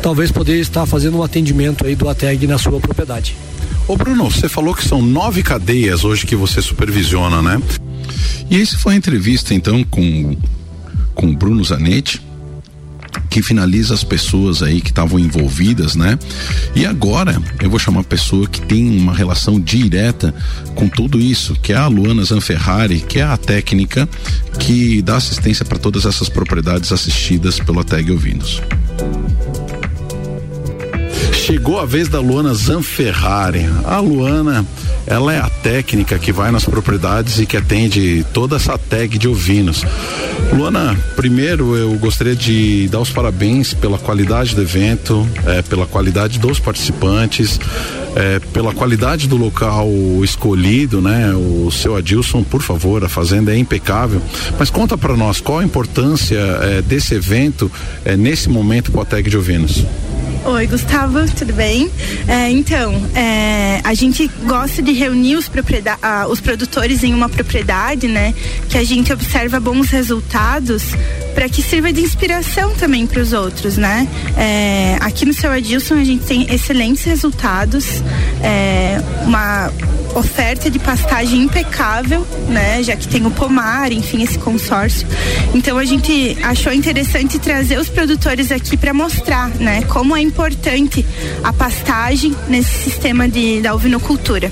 talvez 0.02 0.30
poder 0.30 0.60
estar 0.60 0.84
fazendo 0.84 1.16
um 1.16 1.22
atendimento 1.22 1.86
aí 1.86 1.94
do 1.94 2.06
ATEG 2.06 2.46
na 2.46 2.58
sua 2.58 2.78
propriedade. 2.78 3.34
Ô 3.86 3.96
Bruno, 3.96 4.30
você 4.30 4.50
falou 4.50 4.74
que 4.74 4.86
são 4.86 5.00
nove 5.00 5.42
cadeias 5.42 6.04
hoje 6.04 6.26
que 6.26 6.36
você 6.36 6.60
supervisiona, 6.60 7.40
né? 7.40 7.58
E 8.50 8.56
esse 8.58 8.76
foi 8.76 8.92
a 8.92 8.96
entrevista 8.98 9.54
então 9.54 9.82
com 9.82 10.36
com 11.14 11.34
Bruno 11.34 11.64
Zanetti, 11.64 12.20
que 13.28 13.42
finaliza 13.42 13.94
as 13.94 14.04
pessoas 14.04 14.62
aí 14.62 14.80
que 14.80 14.90
estavam 14.90 15.18
envolvidas, 15.18 15.94
né? 15.94 16.18
E 16.74 16.86
agora 16.86 17.40
eu 17.62 17.70
vou 17.70 17.78
chamar 17.78 18.00
a 18.00 18.04
pessoa 18.04 18.46
que 18.46 18.60
tem 18.60 18.98
uma 18.98 19.14
relação 19.14 19.60
direta 19.60 20.34
com 20.74 20.88
tudo 20.88 21.20
isso, 21.20 21.54
que 21.62 21.72
é 21.72 21.76
a 21.76 21.86
Luana 21.86 22.24
Zanferrari, 22.24 23.00
que 23.00 23.18
é 23.18 23.22
a 23.22 23.36
técnica 23.36 24.08
que 24.58 25.02
dá 25.02 25.16
assistência 25.16 25.64
para 25.64 25.78
todas 25.78 26.04
essas 26.04 26.28
propriedades 26.28 26.92
assistidas 26.92 27.58
pelo 27.60 27.80
ATEG 27.80 28.10
Ovinos. 28.10 28.62
Chegou 31.32 31.80
a 31.80 31.86
vez 31.86 32.08
da 32.08 32.20
Luana 32.20 32.52
Zanferrari. 32.52 33.66
A 33.86 33.98
Luana, 34.00 34.66
ela 35.06 35.32
é 35.32 35.38
a 35.38 35.48
técnica 35.48 36.18
que 36.18 36.30
vai 36.30 36.50
nas 36.50 36.66
propriedades 36.66 37.38
e 37.38 37.46
que 37.46 37.56
atende 37.56 38.22
toda 38.34 38.56
essa 38.56 38.76
tag 38.76 39.16
de 39.16 39.26
ovinos. 39.26 39.82
Luana, 40.52 40.98
primeiro 41.14 41.76
eu 41.76 41.92
gostaria 41.98 42.34
de 42.34 42.88
dar 42.88 43.00
os 43.00 43.10
parabéns 43.10 43.74
pela 43.74 43.98
qualidade 43.98 44.54
do 44.54 44.62
evento, 44.62 45.28
é, 45.46 45.62
pela 45.62 45.86
qualidade 45.86 46.38
dos 46.38 46.58
participantes, 46.58 47.60
é, 48.16 48.38
pela 48.52 48.72
qualidade 48.72 49.28
do 49.28 49.36
local 49.36 49.88
escolhido, 50.24 51.00
né? 51.00 51.32
O 51.34 51.70
seu 51.70 51.94
Adilson, 51.96 52.42
por 52.42 52.62
favor, 52.62 53.04
a 53.04 53.08
fazenda 53.08 53.54
é 53.54 53.58
impecável. 53.58 54.20
Mas 54.58 54.70
conta 54.70 54.96
para 54.96 55.16
nós 55.16 55.40
qual 55.40 55.58
a 55.58 55.64
importância 55.64 56.38
é, 56.38 56.82
desse 56.82 57.14
evento 57.14 57.70
é, 58.04 58.16
nesse 58.16 58.48
momento 58.48 58.90
para 58.90 59.02
a 59.02 59.04
tag 59.04 59.28
de 59.28 59.36
ovinos. 59.36 59.84
Oi, 60.44 60.66
Gustavo, 60.66 61.18
tudo 61.36 61.52
bem? 61.52 61.90
É, 62.26 62.50
então, 62.50 62.94
é, 63.14 63.80
a 63.84 63.92
gente 63.92 64.30
gosta 64.44 64.80
de 64.80 64.92
reunir 64.92 65.36
os, 65.36 65.50
ah, 66.00 66.26
os 66.28 66.40
produtores 66.40 67.02
em 67.02 67.12
uma 67.12 67.28
propriedade, 67.28 68.06
né? 68.06 68.32
Que 68.68 68.78
a 68.78 68.84
gente 68.84 69.12
observa 69.12 69.60
bons 69.60 69.90
resultados 69.90 70.84
para 71.34 71.48
que 71.48 71.62
sirva 71.62 71.92
de 71.92 72.00
inspiração 72.00 72.74
também 72.74 73.06
para 73.06 73.20
os 73.20 73.32
outros, 73.32 73.76
né? 73.76 74.08
É, 74.36 74.96
aqui 75.00 75.26
no 75.26 75.32
seu 75.32 75.50
Adilson 75.50 75.94
a 75.94 76.04
gente 76.04 76.24
tem 76.24 76.52
excelentes 76.52 77.04
resultados, 77.04 78.02
é, 78.42 79.00
uma 79.24 79.70
oferta 80.14 80.70
de 80.70 80.78
pastagem 80.78 81.42
impecável, 81.42 82.26
né? 82.48 82.82
Já 82.82 82.96
que 82.96 83.06
tem 83.06 83.26
o 83.26 83.30
pomar, 83.30 83.92
enfim, 83.92 84.22
esse 84.22 84.38
consórcio. 84.38 85.06
Então 85.54 85.78
a 85.78 85.84
gente 85.84 86.36
achou 86.42 86.72
interessante 86.72 87.38
trazer 87.38 87.78
os 87.78 87.88
produtores 87.88 88.50
aqui 88.50 88.76
para 88.76 88.92
mostrar, 88.92 89.48
né? 89.50 89.82
Como 89.82 90.16
é 90.16 90.20
importante 90.20 91.04
a 91.42 91.52
pastagem 91.52 92.34
nesse 92.48 92.84
sistema 92.84 93.28
de, 93.28 93.60
da 93.60 93.74
ovinocultura. 93.74 94.50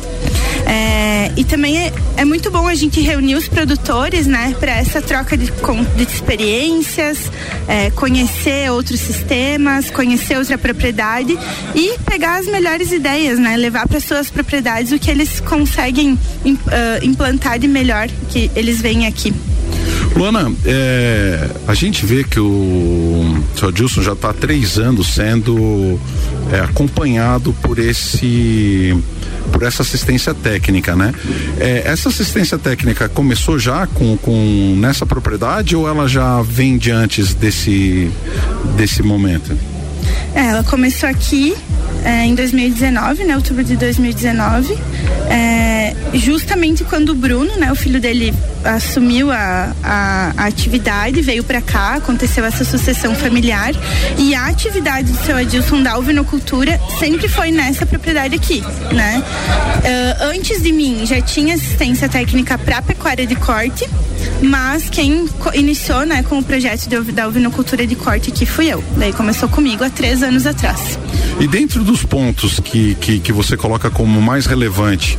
É, 0.66 1.31
e 1.37 1.44
também 1.44 1.79
é, 1.79 1.92
é, 2.16 2.24
muito 2.24 2.50
bom 2.50 2.66
a 2.66 2.74
gente 2.74 3.00
reunir 3.00 3.37
os 3.37 3.46
produtores, 3.46 4.26
né, 4.26 4.55
para 4.59 4.72
essa 4.72 5.00
troca 5.00 5.37
de, 5.37 5.46
de 5.46 6.02
experiências, 6.02 7.31
é, 7.68 7.90
conhecer 7.90 8.70
outros 8.72 8.98
sistemas, 8.98 9.88
conhecer 9.90 10.37
outra 10.37 10.59
propriedade 10.59 11.38
e 11.74 11.96
pegar 12.00 12.40
as 12.40 12.46
melhores 12.46 12.90
ideias, 12.90 13.38
né, 13.38 13.57
levar 13.57 13.87
para 13.87 14.00
suas 14.00 14.29
propriedades 14.29 14.90
o 14.90 14.98
que 14.98 15.11
eles 15.11 15.38
conseguem 15.40 16.14
uh, 16.14 16.59
implantar 17.02 17.59
de 17.59 17.68
melhor 17.68 18.09
que 18.29 18.50
eles 18.57 18.81
veem 18.81 19.07
aqui. 19.07 19.33
Luana, 20.16 20.50
é, 20.64 21.50
a 21.68 21.74
gente 21.74 22.07
vê 22.07 22.24
que 22.24 22.40
o 22.40 23.37
seu 23.55 23.70
Dilson 23.70 24.00
já 24.02 24.14
está 24.14 24.31
há 24.31 24.33
três 24.33 24.79
anos 24.79 25.09
sendo 25.09 26.00
é, 26.50 26.61
acompanhado 26.61 27.52
por 27.61 27.79
esse 27.79 28.96
por 29.52 29.62
essa 29.62 29.83
assistência 29.83 30.33
técnica, 30.33 30.96
né? 30.96 31.14
É, 31.61 31.83
essa 31.85 32.09
assistência 32.09 32.57
técnica 32.57 33.11
começou 33.11 33.59
já 33.59 33.87
com, 33.87 34.16
com 34.16 34.74
nessa 34.79 35.05
propriedade 35.05 35.76
ou 35.76 35.87
ela 35.87 36.09
já 36.09 36.40
vem 36.40 36.79
de 36.79 36.90
antes 36.90 37.35
desse 37.35 38.11
desse 38.74 39.02
momento? 39.02 39.55
É, 40.35 40.46
ela 40.46 40.64
começou 40.64 41.09
aqui 41.09 41.55
é, 42.05 42.25
em 42.25 42.35
2019, 42.35 43.25
né, 43.25 43.35
outubro 43.35 43.64
de 43.64 43.77
2019, 43.77 44.79
é, 45.29 45.94
justamente 46.14 46.85
quando 46.85 47.11
o 47.11 47.14
Bruno, 47.14 47.57
né, 47.57 47.72
o 47.72 47.75
filho 47.75 48.01
dele 48.01 48.33
assumiu 48.64 49.31
a, 49.31 49.72
a, 49.83 50.33
a 50.37 50.44
atividade, 50.46 51.20
veio 51.20 51.42
para 51.42 51.61
cá, 51.61 51.94
aconteceu 51.94 52.44
essa 52.44 52.64
sucessão 52.64 53.14
familiar 53.14 53.72
e 54.18 54.35
a 54.35 54.46
atividade 54.46 55.12
do 55.12 55.18
seu 55.25 55.37
Adilson 55.37 55.83
da 55.83 55.99
ovinocultura 55.99 56.81
sempre 56.99 57.29
foi 57.29 57.51
nessa 57.51 57.87
propriedade 57.87 58.35
aqui, 58.35 58.62
né? 58.92 59.22
Uh, 59.22 60.25
antes 60.35 60.62
de 60.62 60.72
mim 60.72 61.05
já 61.07 61.20
tinha 61.20 61.55
assistência 61.55 62.09
técnica 62.09 62.59
para 62.59 62.83
pecuária 62.83 63.27
de 63.27 63.37
corte, 63.37 63.88
mas 64.42 64.88
quem 64.88 65.29
iniciou, 65.55 66.05
né, 66.05 66.22
com 66.22 66.38
o 66.38 66.42
projeto 66.42 66.88
de, 66.88 67.12
da 67.12 67.27
ovinocultura 67.27 67.87
de 67.87 67.94
corte 67.94 68.31
aqui 68.31 68.46
fui 68.46 68.68
eu. 68.68 68.83
Daí 68.96 69.12
começou 69.12 69.49
comigo 69.49 69.85
há 69.85 69.90
três 69.90 70.22
anos 70.22 70.46
atrás. 70.46 70.99
E 71.38 71.46
dentro 71.46 71.85
dos 71.85 72.03
pontos 72.03 72.59
que, 72.61 72.94
que, 72.94 73.20
que 73.20 73.33
você 73.33 73.57
coloca 73.57 73.90
como 73.90 74.22
mais 74.22 74.46
relevante, 74.46 75.18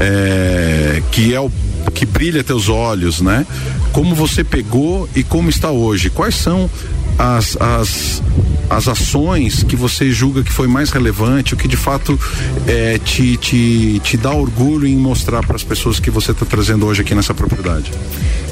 é, 0.00 1.02
que 1.10 1.34
é 1.34 1.40
o 1.40 1.50
que 1.92 2.06
brilha 2.06 2.44
teus 2.44 2.68
olhos, 2.68 3.20
né? 3.20 3.46
Como 3.92 4.14
você 4.14 4.44
pegou 4.44 5.08
e 5.14 5.22
como 5.22 5.48
está 5.48 5.70
hoje? 5.70 6.10
Quais 6.10 6.34
são 6.34 6.70
as, 7.18 7.56
as, 7.60 8.22
as 8.68 8.88
ações 8.88 9.62
que 9.62 9.76
você 9.76 10.10
julga 10.10 10.42
que 10.42 10.52
foi 10.52 10.66
mais 10.66 10.90
relevante, 10.90 11.54
o 11.54 11.56
que 11.56 11.68
de 11.68 11.76
fato 11.76 12.18
é, 12.66 12.98
te, 12.98 13.36
te, 13.36 14.00
te 14.00 14.16
dá 14.16 14.32
orgulho 14.32 14.86
em 14.86 14.96
mostrar 14.96 15.44
para 15.46 15.56
as 15.56 15.64
pessoas 15.64 16.00
que 16.00 16.10
você 16.10 16.32
está 16.32 16.44
trazendo 16.44 16.86
hoje 16.86 17.02
aqui 17.02 17.14
nessa 17.14 17.34
propriedade? 17.34 17.90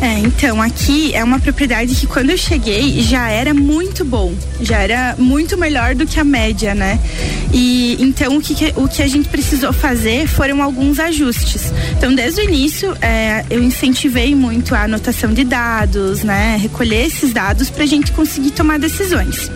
É, 0.01 0.19
então, 0.19 0.61
aqui 0.61 1.15
é 1.15 1.23
uma 1.23 1.39
propriedade 1.39 1.95
que 1.95 2.07
quando 2.07 2.31
eu 2.31 2.37
cheguei 2.37 3.01
já 3.01 3.31
era 3.31 3.55
muito 3.55 4.05
bom, 4.05 4.35
já 4.61 4.79
era 4.79 5.15
muito 5.19 5.57
melhor 5.57 5.95
do 5.95 6.07
que 6.07 6.19
a 6.19 6.25
média, 6.25 6.75
né? 6.75 6.99
E 7.53 7.97
então 8.01 8.37
o 8.37 8.41
que, 8.41 8.55
o 8.77 8.89
que 8.89 9.03
a 9.03 9.07
gente 9.07 9.29
precisou 9.29 9.73
fazer 9.73 10.27
foram 10.27 10.63
alguns 10.63 10.99
ajustes. 10.99 11.73
Então, 11.97 12.15
desde 12.15 12.41
o 12.41 12.45
início, 12.45 12.95
é, 13.01 13.45
eu 13.49 13.63
incentivei 13.63 14.35
muito 14.35 14.75
a 14.75 14.83
anotação 14.83 15.33
de 15.33 15.45
dados, 15.45 16.23
né? 16.23 16.59
Recolher 16.61 17.07
esses 17.07 17.33
dados 17.33 17.71
para 17.71 17.85
a 17.85 17.87
gente 17.87 18.13
conseguir 18.13 18.44
tomar 18.51 18.79
decisões. 18.79 19.51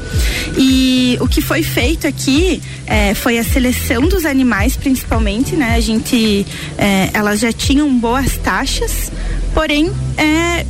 E 0.57 1.17
o 1.21 1.29
que 1.29 1.41
foi 1.41 1.63
feito 1.63 2.07
aqui 2.07 2.63
é, 2.87 3.15
foi 3.15 3.39
a 3.39 3.45
seleção 3.45 4.09
dos 4.09 4.25
animais, 4.25 4.77
principalmente, 4.77 5.55
né? 5.55 5.75
A 5.75 5.81
gente, 5.81 6.47
é, 6.77 7.11
elas 7.13 7.41
já 7.41 7.53
tinham 7.53 7.93
boas 7.99 8.37
taxas, 8.39 9.13
porém, 9.55 9.91
é, 10.17 10.67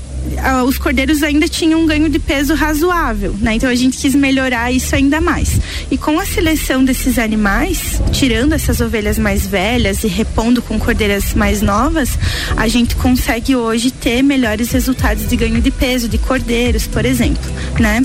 os 0.67 0.79
cordeiros 0.79 1.23
ainda 1.23 1.49
tinham 1.49 1.81
um 1.81 1.87
ganho 1.87 2.09
de 2.09 2.19
peso 2.19 2.55
razoável, 2.55 3.35
né? 3.41 3.55
Então 3.55 3.69
a 3.69 3.75
gente 3.75 3.99
quis 3.99 4.15
melhorar 4.15 4.73
isso 4.73 4.95
ainda 4.95 5.21
mais. 5.21 5.61
E 5.91 5.97
com 5.97 6.19
a 6.19 6.25
seleção 6.25 6.85
desses 6.85 7.19
animais, 7.19 8.01
tirando 8.13 8.53
essas 8.53 8.81
ovelhas 8.81 9.19
mais 9.19 9.47
velhas 9.47 10.05
e 10.05 10.09
repondo 10.09 10.61
com 10.63 10.79
cordeiras 10.79 11.35
mais 11.35 11.63
novas, 11.63 12.19
a 12.57 12.69
gente 12.69 12.97
consegue 12.97 13.57
hoje 13.57 13.91
ter 13.91 14.23
melhores 14.23 14.71
resultados 14.73 15.29
de 15.29 15.37
ganho 15.37 15.61
de 15.61 15.71
peso 15.71 16.09
de 16.09 16.19
cordeiros, 16.19 16.87
por 16.87 17.05
exemplo, 17.05 17.51
né? 17.79 18.03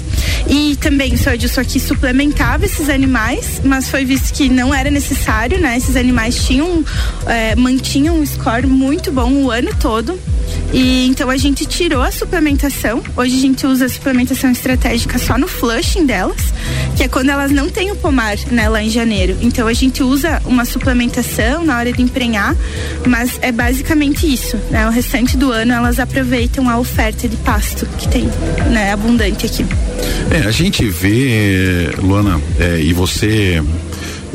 E 0.47 0.75
também 0.77 1.15
só 1.17 1.36
disso 1.36 1.59
aqui 1.59 1.79
suplementava 1.79 2.65
esses 2.65 2.89
animais, 2.89 3.62
mas 3.63 3.89
foi 3.89 4.05
visto 4.05 4.33
que 4.33 4.49
não 4.49 4.73
era 4.73 4.89
necessário, 4.89 5.59
né? 5.59 5.77
Esses 5.77 5.95
animais 5.95 6.45
tinham 6.45 6.83
é, 7.25 7.55
mantinham 7.55 8.19
um 8.19 8.25
score 8.25 8.67
muito 8.67 9.12
bom 9.12 9.31
o 9.33 9.51
ano 9.51 9.71
todo 9.79 10.19
e 10.73 11.05
então 11.05 11.29
a 11.29 11.38
gente 11.38 11.65
tirou 11.65 12.01
a 12.01 12.12
suplementação. 12.12 13.03
Hoje 13.15 13.38
a 13.38 13.39
gente 13.39 13.67
usa 13.67 13.86
a 13.86 13.89
suplementação 13.89 14.51
estratégica 14.51 15.19
só 15.19 15.38
no 15.38 15.47
flushing 15.47 16.05
delas, 16.05 16.53
que 16.97 17.03
é 17.03 17.07
quando 17.07 17.29
elas 17.29 17.51
não 17.51 17.69
têm 17.69 17.91
o 17.91 17.95
pomar, 17.95 18.36
né, 18.51 18.67
lá 18.67 18.81
em 18.81 18.89
janeiro. 18.89 19.38
Então 19.41 19.67
a 19.67 19.73
gente 19.73 20.01
usa 20.01 20.41
uma 20.45 20.65
suplementação 20.65 21.63
na 21.63 21.77
hora 21.77 21.93
de 21.93 22.01
emprenhar, 22.01 22.55
mas 23.07 23.38
é 23.41 23.51
basicamente 23.51 24.31
isso, 24.31 24.57
né? 24.71 24.88
O 24.88 24.89
restante 24.89 25.38
do 25.38 25.51
ano 25.51 25.71
elas 25.71 25.99
aproveitam 25.99 26.67
a 26.67 26.79
oferta 26.79 27.29
de 27.29 27.38
pasto 27.38 27.86
que 27.97 28.07
tem, 28.07 28.27
né, 28.71 28.91
abundante 28.91 29.45
aqui. 29.45 29.65
É, 30.31 30.47
a 30.47 30.51
gente 30.51 30.83
vê, 30.89 31.91
Luana, 32.01 32.41
é, 32.59 32.79
e 32.81 32.91
você 32.93 33.62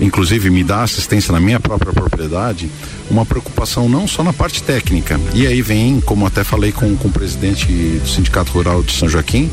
inclusive 0.00 0.48
me 0.50 0.62
dá 0.62 0.82
assistência 0.82 1.32
na 1.32 1.40
minha 1.40 1.58
própria 1.58 1.92
propriedade, 1.92 2.70
uma 3.10 3.24
preocupação 3.24 3.88
não 3.88 4.06
só 4.06 4.22
na 4.22 4.32
parte 4.32 4.62
técnica. 4.62 5.20
E 5.34 5.46
aí 5.46 5.62
vem, 5.62 6.00
como 6.00 6.26
até 6.26 6.44
falei 6.44 6.72
com, 6.72 6.96
com 6.96 7.08
o 7.08 7.10
presidente 7.10 7.66
do 7.66 8.08
Sindicato 8.08 8.52
Rural 8.52 8.82
de 8.82 8.92
São 8.92 9.08
Joaquim, 9.08 9.50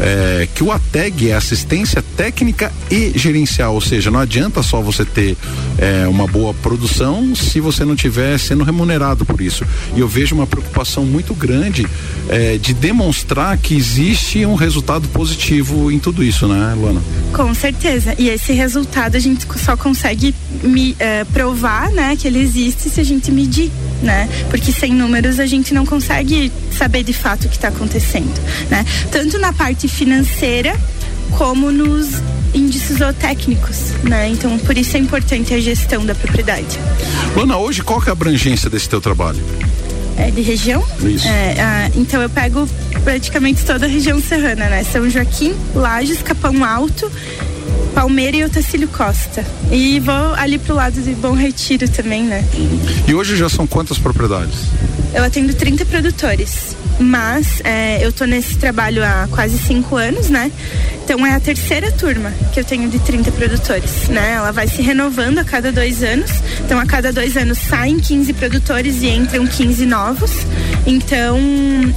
é, 0.00 0.48
que 0.54 0.62
o 0.62 0.70
ATEG 0.70 1.30
é 1.30 1.34
assistência 1.34 2.02
técnica 2.16 2.72
e 2.90 3.12
gerencial, 3.16 3.74
ou 3.74 3.80
seja, 3.80 4.10
não 4.10 4.20
adianta 4.20 4.62
só 4.62 4.80
você 4.80 5.04
ter 5.04 5.36
é, 5.78 6.06
uma 6.08 6.26
boa 6.26 6.54
produção 6.54 7.34
se 7.34 7.60
você 7.60 7.84
não 7.84 7.94
estiver 7.94 8.38
sendo 8.38 8.64
remunerado 8.64 9.24
por 9.24 9.40
isso. 9.40 9.64
E 9.94 10.00
eu 10.00 10.08
vejo 10.08 10.34
uma 10.34 10.46
preocupação 10.46 11.04
muito 11.04 11.34
grande 11.34 11.86
é, 12.28 12.56
de 12.58 12.74
demonstrar 12.74 13.56
que 13.58 13.74
existe 13.74 14.44
um 14.46 14.54
resultado 14.54 15.08
positivo 15.08 15.90
em 15.90 15.98
tudo 15.98 16.22
isso, 16.22 16.46
né, 16.46 16.74
Luana? 16.74 17.02
Com 17.32 17.52
certeza. 17.54 18.14
E 18.18 18.28
esse 18.28 18.52
resultado 18.52 19.16
a 19.16 19.20
gente 19.20 19.46
só 19.58 19.76
consegue 19.76 20.34
me, 20.62 20.96
é, 20.98 21.24
provar, 21.24 21.90
né, 21.90 22.16
que 22.16 22.26
ele 22.26 22.40
existe 22.40 22.75
se 22.82 23.00
a 23.00 23.04
gente 23.04 23.30
medir, 23.30 23.70
né? 24.02 24.28
Porque 24.50 24.72
sem 24.72 24.92
números 24.92 25.38
a 25.40 25.46
gente 25.46 25.74
não 25.74 25.84
consegue 25.84 26.52
saber 26.76 27.02
de 27.02 27.12
fato 27.12 27.46
o 27.46 27.48
que 27.48 27.56
está 27.56 27.68
acontecendo, 27.68 28.40
né? 28.70 28.84
Tanto 29.10 29.38
na 29.38 29.52
parte 29.52 29.88
financeira 29.88 30.78
como 31.36 31.70
nos 31.70 32.22
índices 32.54 32.98
zootécnicos, 32.98 33.92
né? 34.02 34.28
Então, 34.28 34.58
por 34.58 34.76
isso 34.76 34.96
é 34.96 35.00
importante 35.00 35.52
a 35.52 35.60
gestão 35.60 36.04
da 36.04 36.14
propriedade. 36.14 36.78
Luana, 37.34 37.56
hoje 37.58 37.82
qual 37.82 38.00
que 38.00 38.08
é 38.08 38.10
a 38.10 38.12
abrangência 38.12 38.70
desse 38.70 38.88
teu 38.88 39.00
trabalho? 39.00 39.42
É, 40.16 40.30
de 40.30 40.40
região? 40.40 40.82
Isso. 41.00 41.28
É, 41.28 41.56
ah, 41.60 41.90
então 41.94 42.22
eu 42.22 42.30
pego 42.30 42.66
praticamente 43.04 43.64
toda 43.64 43.84
a 43.84 43.88
região 43.88 44.20
serrana, 44.20 44.68
né? 44.68 44.82
São 44.84 45.08
Joaquim, 45.10 45.54
Lages, 45.74 46.22
Capão 46.22 46.64
Alto, 46.64 47.10
Palmeira 47.96 48.36
e 48.36 48.44
Otacílio 48.44 48.88
Costa. 48.88 49.42
E 49.72 49.98
vou 50.00 50.34
ali 50.34 50.58
pro 50.58 50.74
lado 50.74 51.00
de 51.00 51.14
Bom 51.14 51.32
Retiro 51.32 51.88
também, 51.88 52.24
né? 52.24 52.44
E 53.08 53.14
hoje 53.14 53.34
já 53.38 53.48
são 53.48 53.66
quantas 53.66 53.96
propriedades? 53.96 54.66
Eu 55.14 55.24
atendo 55.24 55.54
30 55.54 55.86
produtores. 55.86 56.75
Mas 56.98 57.60
é, 57.62 58.04
eu 58.04 58.12
tô 58.12 58.24
nesse 58.24 58.56
trabalho 58.56 59.04
há 59.04 59.28
quase 59.30 59.58
cinco 59.58 59.96
anos, 59.96 60.30
né? 60.30 60.50
Então 61.04 61.24
é 61.24 61.34
a 61.34 61.40
terceira 61.40 61.92
turma 61.92 62.32
que 62.52 62.58
eu 62.58 62.64
tenho 62.64 62.88
de 62.88 62.98
30 62.98 63.30
produtores, 63.32 64.08
né? 64.08 64.32
Ela 64.32 64.50
vai 64.50 64.66
se 64.66 64.82
renovando 64.82 65.38
a 65.38 65.44
cada 65.44 65.70
dois 65.70 66.02
anos. 66.02 66.30
Então 66.64 66.80
a 66.80 66.86
cada 66.86 67.12
dois 67.12 67.36
anos 67.36 67.58
saem 67.58 68.00
15 68.00 68.32
produtores 68.32 69.02
e 69.02 69.08
entram 69.08 69.46
15 69.46 69.86
novos. 69.86 70.32
Então 70.86 71.38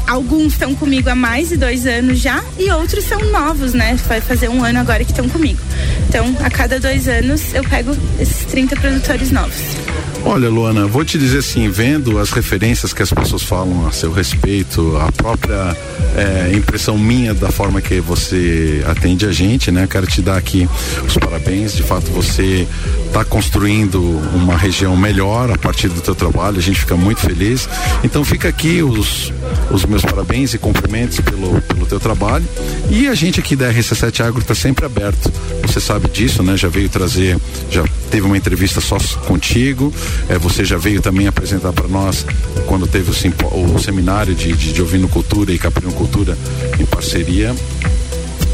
alguns 0.06 0.54
estão 0.54 0.76
comigo 0.76 1.10
há 1.10 1.16
mais 1.16 1.50
de 1.50 1.58
dois 1.58 1.88
anos 1.88 2.20
já 2.20 2.44
e 2.58 2.70
outros 2.70 3.04
são 3.06 3.20
novos, 3.32 3.74
né? 3.74 3.98
Vai 4.08 4.22
fazer 4.22 4.50
um 4.50 4.64
ano 4.64 4.80
agora 4.80 5.04
que 5.04 5.12
estão 5.12 5.28
comigo. 5.28 5.60
Então 6.08 6.36
a 6.44 6.50
cada 6.50 6.80
dois 6.80 7.08
anos 7.08 7.54
eu 7.54 7.64
pego 7.64 7.96
esses 8.20 8.46
30 8.46 8.76
produtores 8.76 9.32
novos. 9.32 9.89
Olha, 10.26 10.50
Luana, 10.50 10.86
vou 10.86 11.04
te 11.04 11.18
dizer 11.18 11.40
assim, 11.40 11.70
vendo 11.70 12.20
as 12.20 12.32
referências 12.32 12.94
que 12.94 13.02
as 13.02 13.12
pessoas 13.12 13.42
falam 13.42 13.88
a 13.88 13.92
seu 13.92 14.12
respeito, 14.12 14.98
a 14.98 15.12
própria 15.12 15.76
é, 16.16 16.54
impressão 16.54 16.98
minha 16.98 17.34
da 17.34 17.50
forma 17.50 17.82
que 17.82 18.00
você 18.00 18.84
atende 18.86 19.26
a 19.26 19.32
gente, 19.32 19.72
né? 19.72 19.88
Quero 19.90 20.06
te 20.06 20.22
dar 20.22 20.38
aqui 20.38 20.68
os 21.06 21.16
parabéns. 21.18 21.74
De 21.74 21.84
fato, 21.84 22.12
você 22.12 22.68
está 23.08 23.24
construindo 23.24 24.00
uma 24.34 24.58
região 24.58 24.96
melhor 24.96 25.52
a 25.52 25.58
partir 25.58 25.88
do 25.88 26.02
teu 26.02 26.14
trabalho. 26.14 26.58
A 26.58 26.62
gente 26.62 26.80
fica 26.80 26.96
muito 26.96 27.22
feliz. 27.22 27.68
Então, 28.04 28.24
fica 28.26 28.50
aqui 28.50 28.84
os, 28.84 29.32
os 29.72 29.86
meus 29.86 30.04
parabéns 30.04 30.54
e 30.54 30.58
cumprimentos 30.58 31.20
pelo, 31.22 31.62
pelo 31.62 31.86
teu 31.86 32.00
trabalho. 32.00 32.46
E 32.90 33.08
a 33.08 33.16
gente 33.16 33.40
aqui 33.40 33.56
da 33.56 33.72
RC7 33.72 34.26
Agro 34.26 34.42
está 34.42 34.54
sempre 34.54 34.86
aberto. 34.86 35.32
Você 35.62 35.80
sabe 35.80 36.10
disso, 36.10 36.44
né? 36.44 36.58
Já 36.58 36.68
veio 36.68 36.90
trazer, 36.90 37.38
já 37.72 37.84
teve 38.12 38.26
uma 38.26 38.38
entrevista 38.38 38.82
só 38.82 38.98
contigo. 39.26 39.94
É, 40.28 40.38
você 40.38 40.64
já 40.64 40.78
veio 40.78 41.02
também 41.02 41.28
apresentar 41.28 41.74
para 41.74 41.88
nós 41.88 42.26
quando 42.66 42.88
teve 42.88 43.12
o, 43.12 43.76
o 43.76 43.80
seminário 43.80 44.36
de, 44.36 44.54
de, 44.54 44.74
de 44.74 44.82
ovinocultura 44.82 45.52
e 45.52 45.58
caprinocultura 45.58 46.38
em 46.80 46.86
parceria. 46.86 47.56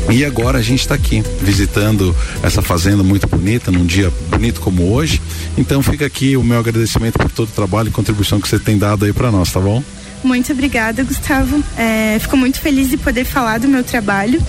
E 0.09 0.23
agora 0.23 0.59
a 0.59 0.61
gente 0.61 0.81
está 0.81 0.93
aqui 0.93 1.23
visitando 1.41 2.15
essa 2.43 2.61
fazenda 2.61 3.01
muito 3.01 3.27
bonita, 3.27 3.71
num 3.71 3.85
dia 3.85 4.11
bonito 4.29 4.61
como 4.61 4.93
hoje. 4.93 5.21
Então 5.57 5.81
fica 5.81 6.05
aqui 6.05 6.37
o 6.37 6.43
meu 6.43 6.59
agradecimento 6.59 7.17
por 7.17 7.31
todo 7.31 7.49
o 7.49 7.51
trabalho 7.51 7.89
e 7.89 7.91
contribuição 7.91 8.39
que 8.39 8.47
você 8.47 8.59
tem 8.59 8.77
dado 8.77 9.05
aí 9.05 9.13
para 9.13 9.31
nós, 9.31 9.51
tá 9.51 9.59
bom? 9.59 9.83
Muito 10.25 10.51
obrigada, 10.51 11.03
Gustavo. 11.03 11.63
É, 11.77 12.17
fico 12.19 12.35
muito 12.35 12.59
feliz 12.59 12.89
de 12.89 12.97
poder 12.97 13.23
falar 13.25 13.59
do 13.59 13.67
meu 13.67 13.83
trabalho 13.83 14.41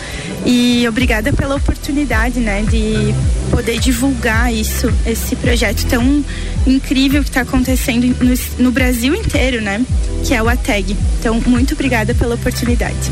e 0.46 0.86
obrigada 0.88 1.34
pela 1.34 1.54
oportunidade, 1.56 2.40
né, 2.40 2.62
de 2.62 3.14
poder 3.50 3.78
divulgar 3.78 4.52
isso, 4.52 4.90
esse 5.06 5.36
projeto 5.36 5.84
tão 5.84 6.24
incrível 6.66 7.22
que 7.22 7.28
está 7.28 7.42
acontecendo 7.42 8.06
no, 8.24 8.64
no 8.64 8.72
Brasil 8.72 9.14
inteiro, 9.14 9.60
né, 9.60 9.84
que 10.24 10.32
é 10.32 10.42
o 10.42 10.48
ATEG. 10.48 10.96
Então, 11.20 11.42
muito 11.46 11.74
obrigada 11.74 12.14
pela 12.14 12.36
oportunidade. 12.36 13.10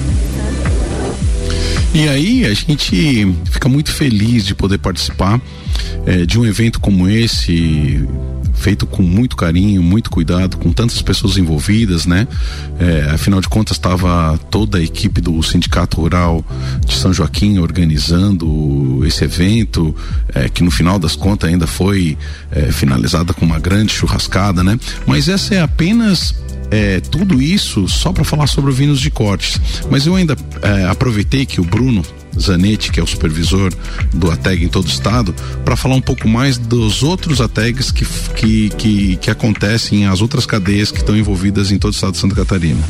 E 1.93 2.09
aí 2.09 2.47
a 2.47 2.55
gente 2.55 3.37
fica 3.51 3.69
muito 3.69 3.93
feliz 3.93 4.47
de 4.47 4.55
poder 4.55 4.79
participar 4.79 5.39
é, 6.07 6.25
de 6.25 6.41
um 6.41 6.47
evento 6.47 6.81
como 6.81 7.09
esse 7.09 8.05
feito 8.65 8.87
com 8.87 9.03
muito 9.03 9.37
carinho, 9.37 9.83
muito 9.83 10.09
cuidado, 10.09 10.57
com 10.57 10.73
tantas 10.73 11.03
pessoas 11.03 11.37
envolvidas, 11.37 12.07
né? 12.07 12.27
É, 12.79 13.11
afinal 13.13 13.39
de 13.39 13.47
contas, 13.47 13.77
estava 13.77 14.39
toda 14.51 14.79
a 14.79 14.83
equipe 14.83 15.21
do 15.21 15.43
Sindicato 15.43 16.01
Rural 16.01 16.43
de 16.87 16.95
São 16.95 17.13
Joaquim 17.13 17.59
organizando 17.59 19.03
esse 19.05 19.23
evento, 19.23 19.95
é, 20.35 20.49
que 20.49 20.63
no 20.63 20.71
final 20.71 20.99
das 20.99 21.15
contas 21.15 21.51
ainda 21.51 21.67
foi 21.67 22.17
é, 22.51 22.73
finalizada 22.73 23.35
com 23.35 23.45
uma 23.45 23.59
grande 23.59 23.93
churrascada, 23.93 24.65
né? 24.65 24.81
Mas 25.07 25.29
essa 25.29 25.55
é 25.55 25.61
apenas 25.61 26.35
é, 26.71 27.01
tudo 27.01 27.43
isso 27.43 27.87
só 27.87 28.15
para 28.15 28.25
falar 28.25 28.47
sobre 28.47 28.71
o 28.71 28.75
vinhos 28.75 28.99
de 28.99 29.11
cortes. 29.11 29.61
Mas 29.91 30.07
eu 30.07 30.17
ainda 30.17 30.35
é, 30.63 30.87
aproveitei 30.87 31.45
que 31.45 31.61
o 31.61 31.65
Bruno 31.65 32.03
Zanetti, 32.39 32.91
que 32.91 33.01
é 33.01 33.03
o 33.03 33.07
supervisor 33.07 33.73
do 34.13 34.31
ATEG 34.31 34.65
em 34.65 34.69
todo 34.69 34.87
o 34.87 34.89
estado, 34.89 35.35
para 35.65 35.77
falar 35.77 35.95
um 35.95 36.01
pouco 36.01 36.29
mais 36.29 36.59
dos 36.59 37.03
outros 37.03 37.41
ATEGs 37.41 37.91
que, 37.91 38.05
que, 38.35 38.71
que, 38.71 39.17
que 39.17 39.31
acontecem, 39.31 40.07
as 40.07 40.21
outras 40.21 40.47
cadeias 40.47 40.91
que 40.91 40.99
estão 40.99 41.17
envolvidas 41.17 41.71
em 41.71 41.79
todo 41.79 41.93
o 41.93 41.95
estado 41.95 42.13
de 42.13 42.19
Santa 42.19 42.35
Catarina. 42.35 42.81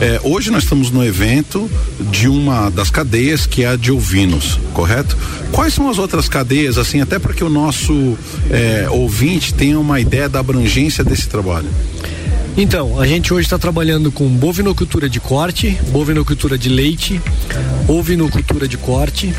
É, 0.00 0.20
hoje 0.22 0.50
nós 0.50 0.64
estamos 0.64 0.90
no 0.90 1.04
evento 1.04 1.70
de 2.10 2.28
uma 2.28 2.70
das 2.70 2.90
cadeias 2.90 3.46
que 3.46 3.64
é 3.64 3.68
a 3.68 3.76
de 3.76 3.92
ovinos, 3.92 4.58
correto? 4.72 5.16
Quais 5.52 5.74
são 5.74 5.88
as 5.88 5.98
outras 5.98 6.28
cadeias, 6.28 6.78
assim, 6.78 7.00
até 7.00 7.18
para 7.18 7.32
que 7.32 7.44
o 7.44 7.50
nosso 7.50 8.16
é, 8.50 8.88
ouvinte 8.90 9.54
tenha 9.54 9.78
uma 9.78 10.00
ideia 10.00 10.28
da 10.28 10.40
abrangência 10.40 11.04
desse 11.04 11.28
trabalho? 11.28 11.68
Então, 12.56 13.00
a 13.00 13.06
gente 13.06 13.34
hoje 13.34 13.46
está 13.46 13.58
trabalhando 13.58 14.12
com 14.12 14.28
bovinocultura 14.28 15.08
de 15.08 15.18
corte, 15.18 15.76
bovinocultura 15.88 16.56
de 16.56 16.68
leite, 16.68 17.20
ovinocultura 17.88 18.68
de 18.68 18.78
corte, 18.78 19.34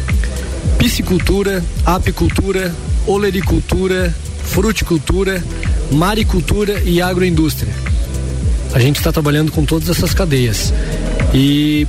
piscicultura, 0.78 1.64
apicultura, 1.86 2.76
olericultura, 3.08 4.14
fruticultura, 4.44 5.42
maricultura 5.92 6.82
e 6.84 7.02
agroindústria. 7.02 7.74
A 8.74 8.80
gente 8.80 8.98
está 8.98 9.14
trabalhando 9.14 9.50
com 9.50 9.64
todas 9.64 9.88
essas 9.90 10.14
cadeias 10.14 10.74
e 11.34 11.88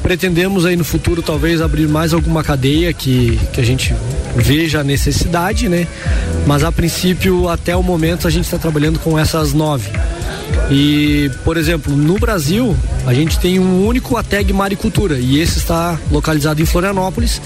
pretendemos 0.00 0.64
aí 0.64 0.76
no 0.76 0.84
futuro 0.84 1.22
talvez 1.22 1.60
abrir 1.60 1.88
mais 1.88 2.14
alguma 2.14 2.44
cadeia 2.44 2.92
que, 2.92 3.36
que 3.52 3.60
a 3.60 3.64
gente 3.64 3.92
veja 4.36 4.80
a 4.80 4.84
necessidade, 4.84 5.68
né? 5.68 5.88
Mas 6.46 6.62
a 6.62 6.70
princípio, 6.70 7.48
até 7.48 7.74
o 7.74 7.82
momento, 7.82 8.28
a 8.28 8.30
gente 8.30 8.44
está 8.44 8.58
trabalhando 8.58 9.00
com 9.00 9.18
essas 9.18 9.52
nove. 9.52 9.90
E, 10.70 11.30
por 11.44 11.56
exemplo, 11.56 11.96
no 11.96 12.18
Brasil, 12.18 12.76
a 13.06 13.14
gente 13.14 13.38
tem 13.38 13.58
um 13.58 13.86
único 13.86 14.16
ATEG 14.16 14.52
Maricultura 14.52 15.18
e 15.18 15.40
esse 15.40 15.58
está 15.58 15.98
localizado 16.10 16.60
em 16.60 16.66
Florianópolis, 16.66 17.40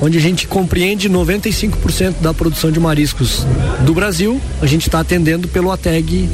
onde 0.00 0.16
a 0.16 0.20
gente 0.20 0.46
compreende 0.46 1.08
95% 1.08 2.14
da 2.20 2.32
produção 2.32 2.70
de 2.70 2.80
mariscos 2.80 3.46
do 3.84 3.92
Brasil. 3.92 4.40
A 4.62 4.66
gente 4.66 4.88
está 4.88 5.00
atendendo 5.00 5.48
pelo 5.48 5.70
ATEG 5.70 6.30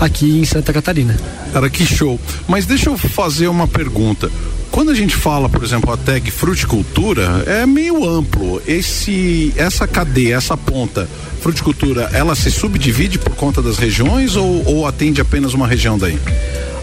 aqui 0.00 0.40
em 0.40 0.44
Santa 0.44 0.72
Catarina. 0.72 1.16
Cara, 1.52 1.68
que 1.68 1.84
show. 1.84 2.18
Mas 2.48 2.66
deixa 2.66 2.90
eu 2.90 2.96
fazer 2.96 3.46
uma 3.48 3.68
pergunta. 3.68 4.30
Quando 4.70 4.90
a 4.90 4.94
gente 4.94 5.14
fala, 5.16 5.48
por 5.48 5.62
exemplo, 5.64 5.92
a 5.92 5.96
tag 5.96 6.30
fruticultura, 6.30 7.44
é 7.46 7.66
meio 7.66 8.08
amplo. 8.08 8.62
Esse, 8.66 9.52
essa 9.56 9.86
cadeia, 9.86 10.36
essa 10.36 10.56
ponta, 10.56 11.08
fruticultura, 11.40 12.08
ela 12.12 12.34
se 12.34 12.50
subdivide 12.50 13.18
por 13.18 13.34
conta 13.34 13.60
das 13.60 13.78
regiões 13.78 14.36
ou, 14.36 14.64
ou 14.66 14.86
atende 14.86 15.20
apenas 15.20 15.54
uma 15.54 15.66
região 15.66 15.98
daí? 15.98 16.18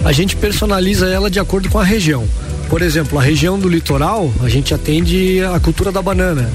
A 0.03 0.11
gente 0.11 0.35
personaliza 0.35 1.07
ela 1.07 1.29
de 1.29 1.39
acordo 1.39 1.69
com 1.69 1.79
a 1.79 1.83
região. 1.83 2.27
Por 2.69 2.81
exemplo, 2.81 3.17
a 3.17 3.21
região 3.21 3.57
do 3.57 3.69
litoral, 3.69 4.31
a 4.43 4.49
gente 4.49 4.73
atende 4.73 5.41
a 5.43 5.57
cultura 5.59 5.89
da 5.89 6.01
banana. 6.01 6.51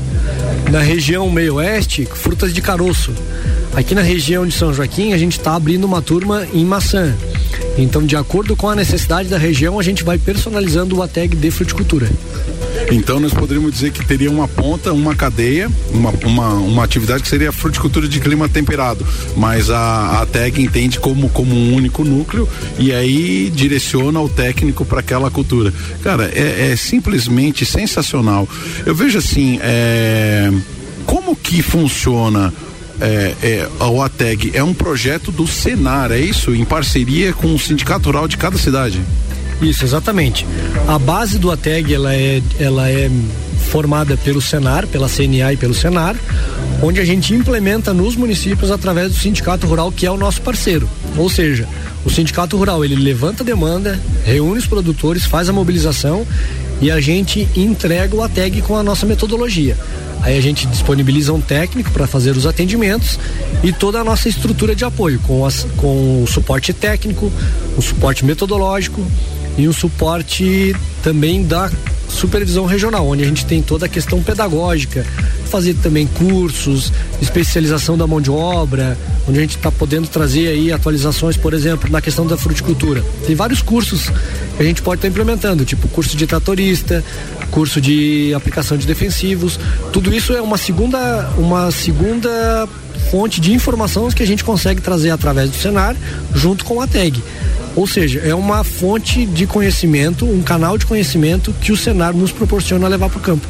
Na 0.70 0.80
região 0.80 1.30
meio 1.30 1.54
oeste, 1.54 2.06
frutas 2.14 2.52
de 2.52 2.60
caroço. 2.60 3.12
Aqui 3.74 3.94
na 3.94 4.02
região 4.02 4.46
de 4.46 4.52
São 4.52 4.72
Joaquim, 4.72 5.14
a 5.14 5.18
gente 5.18 5.38
está 5.38 5.54
abrindo 5.54 5.84
uma 5.84 6.02
turma 6.02 6.46
em 6.52 6.64
maçã. 6.64 7.14
Então, 7.78 8.04
de 8.04 8.14
acordo 8.14 8.54
com 8.54 8.68
a 8.68 8.76
necessidade 8.76 9.30
da 9.30 9.38
região, 9.38 9.80
a 9.80 9.82
gente 9.82 10.04
vai 10.04 10.18
personalizando 10.18 10.96
o 10.96 11.02
ATEG 11.02 11.34
de 11.34 11.50
fruticultura. 11.50 12.10
Então 12.90 13.20
nós 13.20 13.32
poderíamos 13.32 13.72
dizer 13.72 13.90
que 13.90 14.04
teria 14.04 14.30
uma 14.30 14.46
ponta, 14.46 14.92
uma 14.92 15.14
cadeia, 15.14 15.70
uma, 15.92 16.12
uma, 16.24 16.54
uma 16.54 16.84
atividade 16.84 17.22
que 17.22 17.28
seria 17.28 17.50
a 17.50 17.52
fruticultura 17.52 18.08
de 18.08 18.20
clima 18.20 18.48
temperado, 18.48 19.06
mas 19.36 19.70
a, 19.70 20.22
a 20.22 20.48
entende 20.60 20.98
como, 20.98 21.28
como 21.30 21.54
um 21.54 21.74
único 21.74 22.04
núcleo 22.04 22.48
e 22.78 22.92
aí 22.92 23.50
direciona 23.54 24.20
o 24.20 24.28
técnico 24.28 24.84
para 24.84 25.00
aquela 25.00 25.30
cultura. 25.30 25.72
Cara, 26.02 26.30
é, 26.34 26.72
é, 26.72 26.76
simplesmente 26.76 27.64
sensacional. 27.64 28.48
Eu 28.84 28.94
vejo 28.94 29.18
assim, 29.18 29.58
é, 29.62 30.50
como 31.06 31.36
que 31.36 31.62
funciona 31.62 32.52
é, 33.03 33.34
é, 33.42 33.84
o 33.84 34.00
ATEG 34.00 34.53
é 34.55 34.62
um 34.62 34.72
projeto 34.72 35.32
do 35.32 35.46
Senar, 35.46 36.12
é 36.12 36.20
isso? 36.20 36.55
Em 36.55 36.64
parceria 36.64 37.32
com 37.32 37.53
o 37.53 37.59
Sindicato 37.59 38.07
Rural 38.07 38.28
de 38.28 38.36
cada 38.36 38.57
cidade. 38.57 39.00
Isso, 39.61 39.84
exatamente. 39.84 40.46
A 40.86 40.98
base 40.98 41.38
do 41.38 41.50
ATEG 41.50 41.94
ela 41.94 42.14
é, 42.14 42.40
ela 42.59 42.88
é 42.88 43.11
formada 43.70 44.16
pelo 44.16 44.40
Senar, 44.40 44.86
pela 44.86 45.09
CNA 45.09 45.55
e 45.55 45.57
pelo 45.57 45.74
Senar, 45.74 46.14
onde 46.82 47.00
a 47.00 47.05
gente 47.05 47.34
implementa 47.34 47.92
nos 47.92 48.16
municípios 48.16 48.70
através 48.70 49.12
do 49.12 49.18
Sindicato 49.18 49.66
Rural, 49.66 49.90
que 49.90 50.07
é 50.07 50.11
o 50.11 50.16
nosso 50.16 50.42
parceiro. 50.42 50.88
Ou 51.16 51.28
seja, 51.28 51.66
o 52.05 52.11
Sindicato 52.11 52.57
Rural 52.57 52.84
ele 52.84 52.96
levanta 52.96 53.42
a 53.42 53.46
demanda, 53.46 53.98
reúne 54.24 54.59
os 54.59 54.66
produtores, 54.66 55.24
faz 55.24 55.48
a 55.48 55.53
mobilização 55.53 56.26
e 56.82 56.90
a 56.90 57.00
gente 57.00 57.48
entrega 57.56 58.14
o 58.14 58.22
ATEG 58.22 58.60
com 58.60 58.76
a 58.76 58.82
nossa 58.82 59.06
metodologia. 59.06 59.78
Aí 60.20 60.36
a 60.36 60.40
gente 60.40 60.66
disponibiliza 60.66 61.32
um 61.32 61.40
técnico 61.40 61.90
para 61.92 62.06
fazer 62.06 62.36
os 62.36 62.44
atendimentos 62.44 63.18
e 63.62 63.72
toda 63.72 64.00
a 64.00 64.04
nossa 64.04 64.28
estrutura 64.28 64.74
de 64.74 64.84
apoio, 64.84 65.20
com, 65.20 65.46
as, 65.46 65.66
com 65.76 66.22
o 66.22 66.26
suporte 66.26 66.72
técnico, 66.72 67.32
o 67.76 67.82
suporte 67.82 68.24
metodológico 68.24 69.04
e 69.56 69.68
o 69.68 69.72
suporte 69.72 70.74
também 71.02 71.44
da 71.44 71.70
supervisão 72.12 72.66
regional, 72.66 73.06
onde 73.06 73.22
a 73.22 73.26
gente 73.26 73.44
tem 73.46 73.62
toda 73.62 73.86
a 73.86 73.88
questão 73.88 74.22
pedagógica, 74.22 75.04
fazer 75.46 75.74
também 75.74 76.06
cursos, 76.06 76.92
especialização 77.20 77.96
da 77.96 78.06
mão 78.06 78.20
de 78.20 78.30
obra, 78.30 78.96
onde 79.28 79.38
a 79.38 79.42
gente 79.42 79.56
está 79.56 79.70
podendo 79.70 80.08
trazer 80.08 80.48
aí 80.48 80.72
atualizações, 80.72 81.36
por 81.36 81.54
exemplo, 81.54 81.90
na 81.90 82.00
questão 82.00 82.26
da 82.26 82.36
fruticultura. 82.36 83.02
Tem 83.26 83.34
vários 83.34 83.62
cursos 83.62 84.08
que 84.56 84.62
a 84.62 84.64
gente 84.64 84.82
pode 84.82 84.98
estar 84.98 85.08
tá 85.08 85.10
implementando, 85.10 85.64
tipo 85.64 85.88
curso 85.88 86.16
de 86.16 86.26
tratorista, 86.26 87.04
curso 87.50 87.80
de 87.80 88.32
aplicação 88.34 88.76
de 88.76 88.86
defensivos. 88.86 89.58
Tudo 89.92 90.14
isso 90.14 90.32
é 90.32 90.40
uma 90.40 90.56
segunda, 90.56 91.30
uma 91.36 91.70
segunda 91.70 92.68
fonte 93.11 93.40
de 93.40 93.53
informações 93.53 94.14
que 94.14 94.22
a 94.22 94.26
gente 94.26 94.44
consegue 94.44 94.80
trazer 94.80 95.11
através 95.11 95.50
do 95.50 95.57
Senar 95.57 95.96
junto 96.34 96.64
com 96.64 96.80
a 96.80 96.86
tag. 96.86 97.22
Ou 97.74 97.86
seja, 97.86 98.20
é 98.20 98.34
uma 98.34 98.62
fonte 98.64 99.24
de 99.24 99.46
conhecimento, 99.46 100.26
um 100.26 100.42
canal 100.42 100.76
de 100.76 100.84
conhecimento 100.84 101.53
que 101.61 101.72
o 101.72 101.76
Senar 101.76 102.14
nos 102.14 102.30
proporciona 102.30 102.86
levar 102.88 103.09
para 103.09 103.18
o 103.18 103.22
campo. 103.22 103.46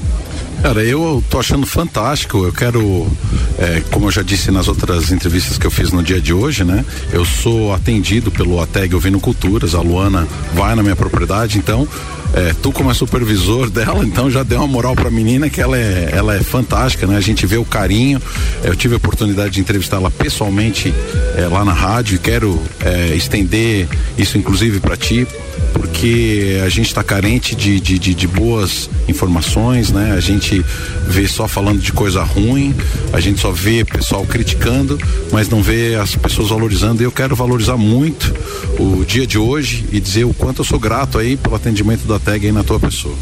Cara, 0.62 0.84
eu 0.84 1.22
tô 1.28 1.40
achando 1.40 1.66
fantástico. 1.66 2.44
Eu 2.44 2.52
quero, 2.52 3.10
é, 3.58 3.82
como 3.90 4.06
eu 4.06 4.10
já 4.12 4.22
disse 4.22 4.52
nas 4.52 4.68
outras 4.68 5.10
entrevistas 5.10 5.58
que 5.58 5.66
eu 5.66 5.72
fiz 5.72 5.90
no 5.90 6.04
dia 6.04 6.20
de 6.20 6.32
hoje, 6.32 6.62
né? 6.62 6.84
Eu 7.12 7.24
sou 7.24 7.74
atendido 7.74 8.30
pelo 8.30 8.60
ATEG 8.60 8.94
Ouvindo 8.94 9.18
Culturas. 9.18 9.74
A 9.74 9.80
Luana 9.80 10.26
vai 10.54 10.76
na 10.76 10.82
minha 10.84 10.94
propriedade, 10.94 11.58
então 11.58 11.88
é, 12.34 12.54
tu 12.62 12.72
como 12.72 12.90
é 12.90 12.94
supervisor 12.94 13.68
dela, 13.70 14.04
então 14.04 14.30
já 14.30 14.42
deu 14.42 14.58
uma 14.58 14.66
moral 14.66 14.94
pra 14.94 15.10
menina 15.10 15.50
que 15.50 15.60
ela 15.60 15.76
é, 15.76 16.10
ela 16.12 16.36
é 16.36 16.40
fantástica, 16.40 17.06
né? 17.06 17.16
A 17.16 17.20
gente 17.20 17.46
vê 17.46 17.56
o 17.56 17.64
carinho. 17.64 18.20
Eu 18.62 18.74
tive 18.74 18.94
a 18.94 18.96
oportunidade 18.96 19.54
de 19.54 19.60
entrevistá-la 19.60 20.10
pessoalmente 20.10 20.92
é, 21.36 21.46
lá 21.46 21.64
na 21.64 21.72
rádio 21.72 22.16
e 22.16 22.18
quero 22.18 22.60
é, 22.80 23.14
estender 23.14 23.88
isso 24.16 24.38
inclusive 24.38 24.80
para 24.80 24.96
ti 24.96 25.26
porque 25.72 26.60
a 26.64 26.68
gente 26.68 26.86
está 26.86 27.02
carente 27.02 27.54
de, 27.54 27.80
de, 27.80 27.98
de, 27.98 28.14
de, 28.14 28.26
boas 28.26 28.88
informações, 29.08 29.90
né? 29.90 30.12
A 30.12 30.20
gente 30.20 30.64
vê 31.06 31.26
só 31.26 31.48
falando 31.48 31.80
de 31.80 31.92
coisa 31.92 32.22
ruim, 32.22 32.74
a 33.12 33.20
gente 33.20 33.40
só 33.40 33.50
vê 33.50 33.84
pessoal 33.84 34.24
criticando, 34.26 34.98
mas 35.30 35.48
não 35.48 35.62
vê 35.62 35.94
as 35.94 36.14
pessoas 36.14 36.48
valorizando. 36.50 37.02
E 37.02 37.04
eu 37.04 37.12
quero 37.12 37.34
valorizar 37.34 37.76
muito 37.76 38.34
o 38.78 39.04
dia 39.04 39.26
de 39.26 39.38
hoje 39.38 39.84
e 39.92 40.00
dizer 40.00 40.24
o 40.24 40.34
quanto 40.34 40.60
eu 40.60 40.64
sou 40.64 40.78
grato 40.78 41.18
aí 41.18 41.36
pelo 41.36 41.54
atendimento 41.54 42.06
da 42.06 42.18
TAG 42.18 42.46
aí 42.46 42.52
na 42.52 42.64
tua 42.64 42.78
pessoa. 42.78 43.16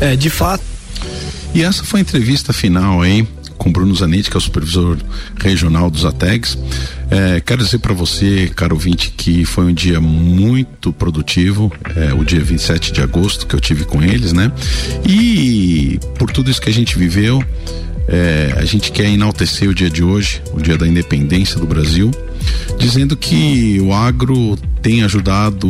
É, 0.00 0.16
de 0.16 0.30
fato. 0.30 0.64
E 1.54 1.62
essa 1.62 1.84
foi 1.84 2.00
a 2.00 2.02
entrevista 2.02 2.52
final 2.52 3.00
aí 3.00 3.26
com 3.56 3.72
Bruno 3.72 3.94
Zanetti, 3.94 4.30
que 4.30 4.36
é 4.36 4.38
o 4.38 4.40
supervisor 4.40 4.98
regional 5.40 5.90
dos 5.90 6.04
ATEGs. 6.04 6.58
É, 7.14 7.40
quero 7.40 7.62
dizer 7.62 7.78
para 7.78 7.94
você, 7.94 8.50
caro 8.56 8.74
ouvinte, 8.74 9.10
que 9.16 9.44
foi 9.44 9.66
um 9.66 9.72
dia 9.72 10.00
muito 10.00 10.92
produtivo, 10.92 11.72
é, 11.94 12.12
o 12.12 12.24
dia 12.24 12.40
27 12.40 12.92
de 12.92 13.00
agosto 13.00 13.46
que 13.46 13.54
eu 13.54 13.60
tive 13.60 13.84
com 13.84 14.02
eles, 14.02 14.32
né? 14.32 14.50
E 15.08 16.00
por 16.18 16.32
tudo 16.32 16.50
isso 16.50 16.60
que 16.60 16.68
a 16.68 16.72
gente 16.72 16.98
viveu, 16.98 17.40
é, 18.08 18.52
a 18.56 18.64
gente 18.64 18.90
quer 18.90 19.06
enaltecer 19.06 19.68
o 19.68 19.74
dia 19.74 19.88
de 19.88 20.02
hoje, 20.02 20.42
o 20.52 20.60
dia 20.60 20.76
da 20.76 20.88
independência 20.88 21.60
do 21.60 21.66
Brasil, 21.68 22.10
dizendo 22.78 23.16
que 23.16 23.80
o 23.80 23.92
agro 23.92 24.56
tem 24.82 25.02
ajudado 25.02 25.66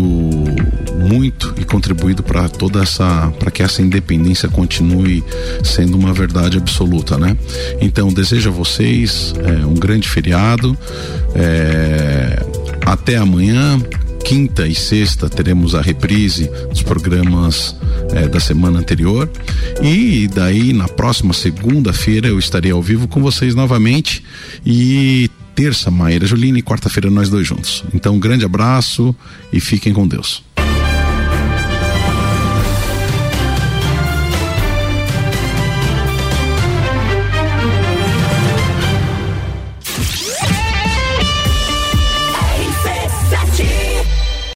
muito 1.08 1.54
e 1.56 1.64
contribuído 1.64 2.22
para 2.22 2.48
toda 2.48 2.82
essa 2.82 3.32
para 3.38 3.50
que 3.50 3.62
essa 3.62 3.82
independência 3.82 4.48
continue 4.48 5.22
sendo 5.62 5.96
uma 5.96 6.12
verdade 6.12 6.58
absoluta, 6.58 7.16
né? 7.16 7.36
Então 7.80 8.12
desejo 8.12 8.50
a 8.50 8.52
vocês 8.52 9.34
é, 9.44 9.66
um 9.66 9.74
grande 9.74 10.08
feriado. 10.08 10.76
É, 11.34 12.44
até 12.84 13.16
amanhã 13.16 13.80
quinta 14.24 14.66
e 14.66 14.74
sexta 14.74 15.28
teremos 15.28 15.74
a 15.74 15.82
reprise 15.82 16.50
dos 16.70 16.82
programas 16.82 17.76
é, 18.10 18.26
da 18.26 18.40
semana 18.40 18.78
anterior 18.78 19.30
e 19.82 20.28
daí 20.28 20.72
na 20.72 20.88
próxima 20.88 21.34
segunda-feira 21.34 22.28
eu 22.28 22.38
estarei 22.38 22.72
ao 22.72 22.80
vivo 22.80 23.06
com 23.06 23.20
vocês 23.20 23.54
novamente 23.54 24.24
e 24.64 25.30
terça, 25.54 25.90
Maíra 25.90 26.26
Juline, 26.26 26.58
e 26.58 26.62
quarta-feira 26.62 27.10
nós 27.10 27.28
dois 27.28 27.46
juntos. 27.46 27.84
Então, 27.94 28.14
um 28.14 28.20
grande 28.20 28.44
abraço 28.44 29.14
e 29.52 29.60
fiquem 29.60 29.92
com 29.92 30.06
Deus. 30.06 30.42